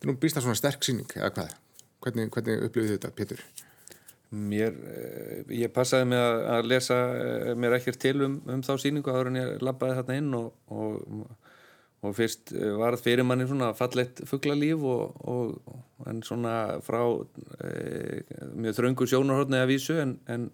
[0.08, 1.52] nú býsta svona sterk sýning eða hvað?
[2.00, 3.44] Hvernig, hvernig upplifið þetta, Pétur?
[4.30, 8.72] Mér, eh, ég passaði mig að, að lesa eh, mér ekkert til um, um þá
[8.78, 11.00] sýningu áður en ég labbaði þarna inn og, og,
[12.00, 15.76] og fyrst eh, varð fyrir manni svona fallett fugglalíf og, og,
[16.08, 17.02] en svona frá
[17.60, 18.22] e,
[18.56, 20.46] mjög þröngu sjónarhóttni að vísu en, en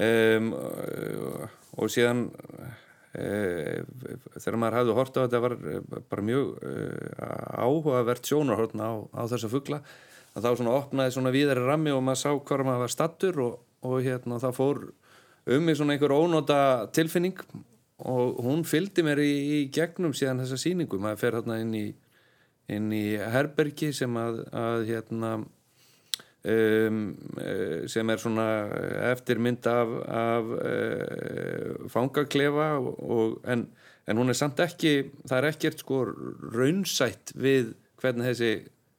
[0.00, 0.46] um,
[1.76, 2.22] og síðan
[3.12, 3.82] e,
[4.38, 5.56] þegar maður hafði hort á þetta var
[6.08, 6.72] bara mjög e,
[7.60, 9.82] áhugavert sjónarhóttn á, á þessa fuggla
[10.32, 13.60] að þá svona opnaði svona víðari rammi og maður sá hvað maður var stattur og,
[13.84, 14.82] og hérna það fór
[15.44, 16.58] um mig svona einhver ónóta
[16.96, 17.36] tilfinning
[18.10, 21.86] og hún fylgdi mér í, í gegnum síðan þessa síningu, maður fer hérna inn í
[22.72, 25.32] inn í herbergi sem að, að hérna
[26.48, 27.00] um,
[27.90, 28.48] sem er svona
[29.12, 33.66] eftirmynd af, af uh, fangaklefa og, og, en,
[34.08, 36.04] en hún er samt ekki það er ekkert sko
[36.54, 38.52] raunsætt við hvernig þessi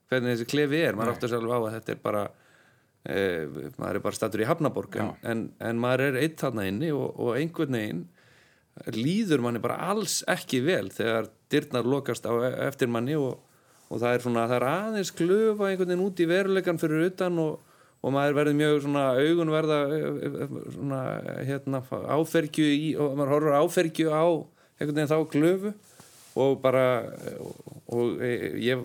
[0.10, 4.04] hvernig þessi klefi er, maður áttur sjálf á að þetta er bara uh, maður er
[4.06, 7.80] bara statur í Hafnaborg en, en, en maður er eitt þarna inni og, og einhvern
[7.82, 8.06] veginn
[8.96, 12.34] líður manni bara alls ekki vel þegar dyrnar lokast á
[12.68, 13.40] eftir manni og,
[13.88, 17.40] og það er svona, það er aðeins klöfa einhvern veginn út í verulegan fyrir utan
[17.40, 17.62] og,
[18.04, 19.80] og maður verður mjög svona augun verða
[20.76, 21.02] svona
[21.48, 21.84] hérna
[22.18, 25.76] áfergju í og maður horfur áfergju á einhvern veginn þá klöfu
[26.36, 26.86] og bara
[27.96, 28.20] og
[28.60, 28.82] ég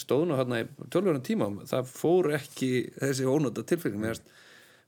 [0.00, 4.22] stóð nú hérna í tölvörðan tíma það fór ekki þessi ónóta tilfellin mér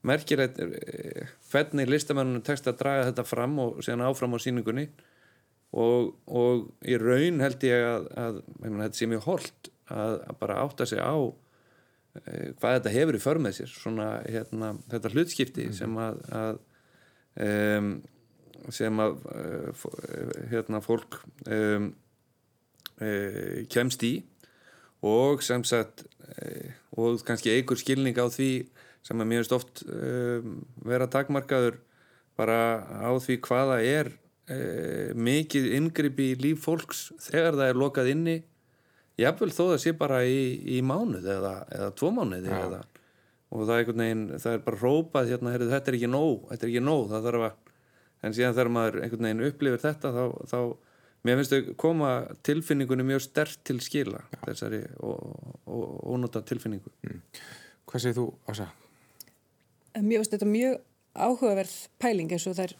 [0.07, 4.87] merkilegt eh, hvernig listamennunum tekst að draga þetta fram og síðan áfram á síningunni
[5.77, 10.61] og, og í raun held ég að, að þetta sé mjög holdt að, að bara
[10.63, 15.69] átta sig á e, hvað þetta hefur í för með sér svona hérna, þetta hlutskipti
[15.69, 15.77] mm.
[15.77, 16.63] sem að, að
[17.47, 17.91] um,
[18.73, 19.85] sem að uh,
[20.51, 21.21] hérna fólk
[23.71, 24.15] kemst í
[25.05, 26.07] og sem sagt
[26.97, 28.49] og kannski eigur skilning á því
[29.07, 31.79] sem mér finnst oft um, vera takmarkaður
[32.37, 32.59] bara
[33.07, 34.11] á því hvaða er
[34.51, 38.37] uh, mikið yngripi í líf fólks þegar það er lokað inni
[39.21, 40.41] jáfnvel þó það sé bara í,
[40.77, 42.65] í mánuð eða, eða tvo mánuði ja.
[42.67, 42.81] eða,
[43.55, 46.67] og það er, veginn, það er bara rópað hérna, heyrðu, þetta er ekki nóg, þetta
[46.67, 47.61] er ekki nóg það þarf að,
[48.27, 50.59] en síðan þegar maður einhvern veginn upplifir þetta þá, þá
[51.27, 52.11] mér finnst þau koma
[52.47, 54.43] tilfinningunni mjög stert til skila ja.
[54.51, 57.23] þessari ónóta tilfinningu mm.
[57.87, 58.67] Hvað segir þú Ása?
[60.03, 60.81] Mér finnst þetta mjög
[61.17, 62.75] áhugaverð pæling eins og það er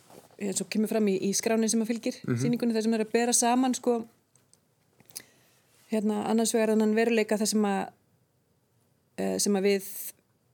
[0.47, 2.43] eins og kemur fram í, í skránin sem að fylgir mm -hmm.
[2.43, 3.95] síningunni þar sem það er að bera saman sko
[5.93, 7.83] hérna annars vegar þannig veruleika þar sem að
[9.17, 9.89] e, sem að við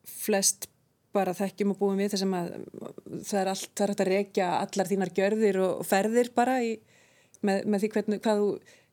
[0.06, 0.68] flest
[1.12, 2.46] bara þekkjum og búum við þar sem að
[3.24, 6.78] það er allt, það er hægt að rekja allar þínar gjörðir og, ferðir bara í,
[7.42, 8.48] með, með því hvernig, hvað þú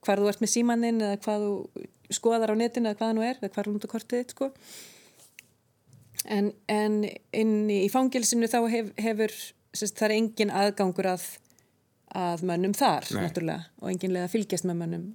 [0.05, 3.25] hvað þú ert með símaninn eða hvað þú skoðar á netinu eða hvað það nú
[3.25, 4.49] er eða hvað er lúnt og kortið sko
[6.25, 7.03] en, en
[7.35, 9.35] inn í fangilsinu þá hef, hefur
[9.73, 11.25] sérst, það er engin aðgangur að,
[12.17, 15.07] að mönnum þar og engin leið að fylgjast með mönnum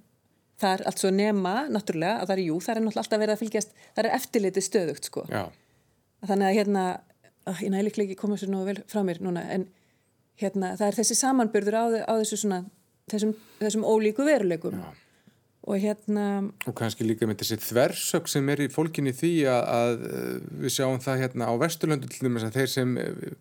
[0.61, 3.35] það er allt svo nema náttúrulega að það er jú, það er náttúrulega alltaf verið
[3.35, 5.25] að fylgjast það er eftirlitið stöðugt sko.
[5.29, 5.43] Já.
[6.25, 6.85] þannig að hérna
[7.59, 9.67] ég næ líklega ekki koma sér nú vel frá mér núna en
[10.39, 12.63] hérna það er þessi samanbyrður á, á þessu svona
[13.11, 14.79] þessum, þessum ólíku veruleikum.
[14.79, 15.04] Já
[15.65, 16.25] og hérna
[16.69, 20.03] og kannski líka með þessi þversök sem er í fólkinni því að, að
[20.61, 23.39] við sjáum það hérna á Vesturlöndu til dæmis að þeir sem eh,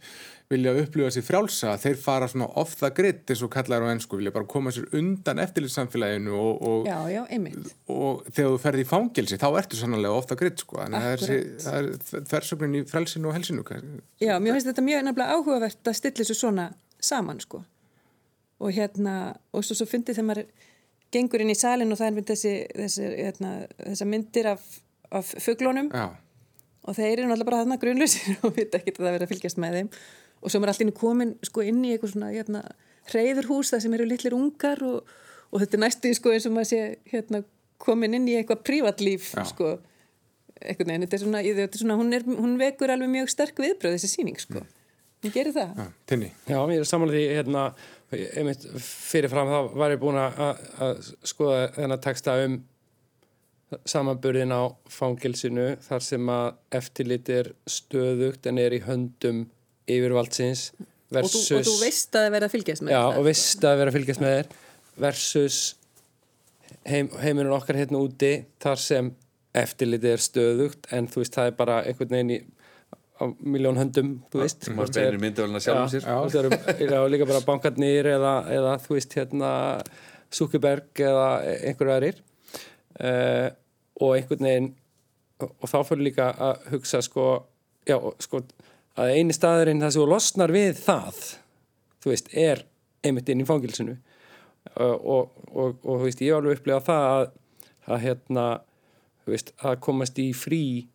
[0.53, 4.19] vilja upplifa sér frjálsa, þeir fara svona off the grid eins og kallar á ennsku,
[4.21, 7.23] vilja bara koma sér undan eftirlitsamfélaginu og, og, já, já,
[7.93, 10.83] og þegar þú ferði í fangilsi þá ertu sannlega off the grid sko.
[10.83, 11.25] Þannig að
[11.65, 13.65] það er, er þversöknin í frelsinu og helsinu
[14.21, 16.69] Já, mér finnst þetta mjög nefnilega áhugavert að stilla þessu svona
[17.01, 17.65] saman sko.
[18.61, 19.17] Og hérna,
[19.53, 20.71] og svo, svo fyndi þegar maður
[21.15, 24.69] gengur inn í salin og það er þessi, þessi, hérna, þessi myndir af,
[25.15, 25.91] af fugglónum
[26.85, 29.61] og þeir eru náttúrulega bara þarna grunlusir og vita ekki að það verður að fylgjast
[29.63, 29.91] með þeim.
[30.45, 32.63] Og svo er allir komin sko, inn í eitthvað svona hérna,
[33.09, 35.17] hreyðurhús það sem eru litlir ungar og,
[35.51, 37.41] og þetta er næstu sko, eins og maður sé hérna,
[37.81, 39.75] komin inn í eitthvað prívatlíf sko,
[40.61, 43.65] eitthvað neina, þetta er svona, þetta er svona hún, er, hún vekur alveg mjög sterk
[43.65, 44.63] viðbröð þessi síning sko,
[45.25, 45.81] hún gerir það.
[45.81, 46.31] Já, Tinni.
[46.45, 47.65] Já, mér er samanlega því hérna
[48.39, 52.57] einmitt fyrirfram þá var ég búin að skoða þennan texta um
[53.89, 54.63] samanburðin á
[54.93, 56.49] fangilsinu þar sem að
[56.79, 59.45] eftirlitir stöðugt en er í höndum
[59.91, 60.69] yfirvaldsins
[61.13, 63.57] versus, og, þú, og þú veist að það verða að fylgjast með já, og veist
[63.57, 64.53] að það verða að fylgjast með þér
[65.05, 65.61] versus
[66.89, 69.11] heim, heiminun okkar hérna úti þar sem
[69.55, 72.41] eftirlitið er stöðugt en þú veist það er bara einhvern veginn í
[73.15, 74.69] á miljón höndum, þú veist.
[74.75, 76.07] maður steinir myndavölin að sjálfum sér.
[76.91, 79.51] já, og líka bara bankarnir eða, eða þú veist hérna
[80.35, 81.29] Zuckerberg eða
[81.71, 82.19] einhverju aðrir.
[82.95, 83.51] Uh,
[84.03, 84.73] og einhvern veginn
[85.45, 87.27] og þá fyrir líka að hugsa sko,
[87.87, 88.43] já, sko
[88.99, 91.21] að eini staðurinn það sem losnar við það
[92.03, 92.63] þú veist, er
[93.05, 97.09] einmitt inn í fangilsinu uh, og, og, og þú veist, ég hef alveg upplegað það
[97.11, 97.27] að,
[97.91, 98.47] að hérna,
[99.25, 100.94] þú veist, að komast í frí þú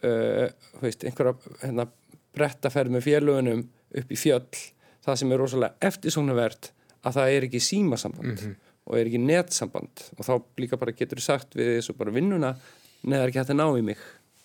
[0.00, 1.88] veist, einhverja hérna,
[2.32, 3.64] brettaferð með félugunum
[4.00, 4.60] upp í fjöll,
[5.04, 6.70] það sem er rosalega eftirsóknarvert
[7.02, 8.44] að það er ekki símasamband
[8.86, 10.04] og er ekki netsamband.
[10.16, 10.32] Og þá
[10.62, 12.54] líka bara getur þú sagt við þessu bara vinnuna
[13.02, 13.98] neðar ekki hægt að ná í mig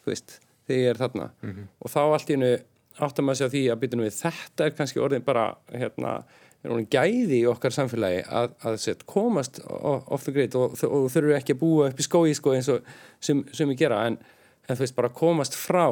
[0.07, 1.29] veist, þegar ég er þarna.
[1.79, 2.51] Og þá allt í hennu
[2.97, 6.13] áttar maður sig á því að byrjunum við þetta er kannski orðin bara hérna,
[6.63, 11.11] er orðin gæði í okkar samfélagi að, að set, komast off the grid og, og
[11.13, 12.87] þurfu ekki að búa upp í skói sko, eins og
[13.19, 14.01] sem, ég gera.
[14.09, 14.17] En,
[14.67, 15.87] en þú veist bara komast frá.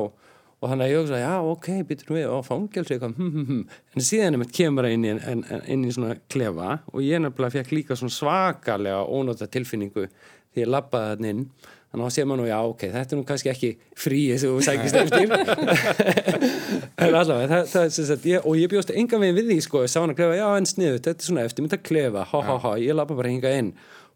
[0.64, 3.80] Og þannig að ég hugsa, já, ok, byttum við og fangelsi eitthvað, hm, hm, hm.
[3.94, 7.58] En síðan er mitt kemur inn í, en, inn í svona klefa og ég nefnilega
[7.60, 11.44] fekk líka svona svakalega ónóta tilfinningu því ég labbaði þarna inn.
[11.92, 13.70] Þannig að sé maður já, ok, þetta er nú kannski ekki
[14.00, 15.30] frí eins og sækist eftir.
[17.06, 19.92] En allavega það, það, það, ég, og ég bjóst enga veginn við því sko, ég
[19.92, 22.42] sá hann að klefa, já, en sniðu, þetta er svona eftir mynd að klefa, ha,
[22.48, 23.74] ha, ha, ég labba bara hinga inn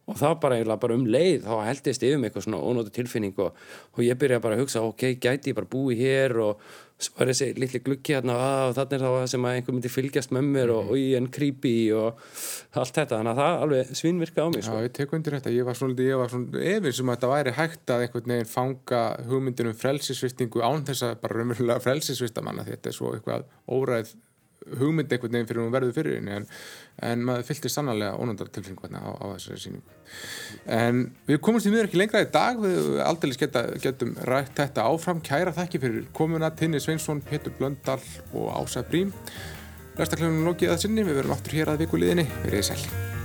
[0.10, 3.58] og þá bara, bara um leið þá heldist yfir mig eitthvað svona ónóta tilfinning og,
[3.96, 6.64] og ég byrja bara að hugsa, ok, gæti ég bara búið hér og
[7.00, 8.36] svo er þessi litli glukki hérna
[8.68, 11.30] og þannig er það sem að einhver myndi fylgjast með mér og, og ég en
[11.32, 12.20] creepy og
[12.76, 14.76] allt þetta, þannig að það alveg svinvirka á mig sko.
[14.76, 16.36] Já, ég tek undir þetta, ég var svona, var
[16.74, 21.08] efins um að þetta væri hægt að einhvern veginn fanga hugmyndinu um frelsisvistingu án þess
[21.08, 24.12] að bara raunverulega frelsisvista manna þetta er svo eitthvað óræð
[24.80, 26.48] hugmynd einhvern veginn fyrir hún verður fyrir henni en,
[27.06, 30.00] en maður fylgti sannarlega ónundar tilfengu á, á þessari síningu
[30.80, 34.88] en við komumst í miður ekki lengra í dag við aldrei geta, getum rætt þetta
[34.90, 35.22] áfram.
[35.26, 38.02] Kæra þakki fyrir komuna Tinni Sveinsson, Petur Blöndal
[38.34, 39.14] og Ása Brím.
[40.00, 43.19] Læstaklefnum lókið að sinni, við verum aftur hér að vikuliðinni, við erum sæl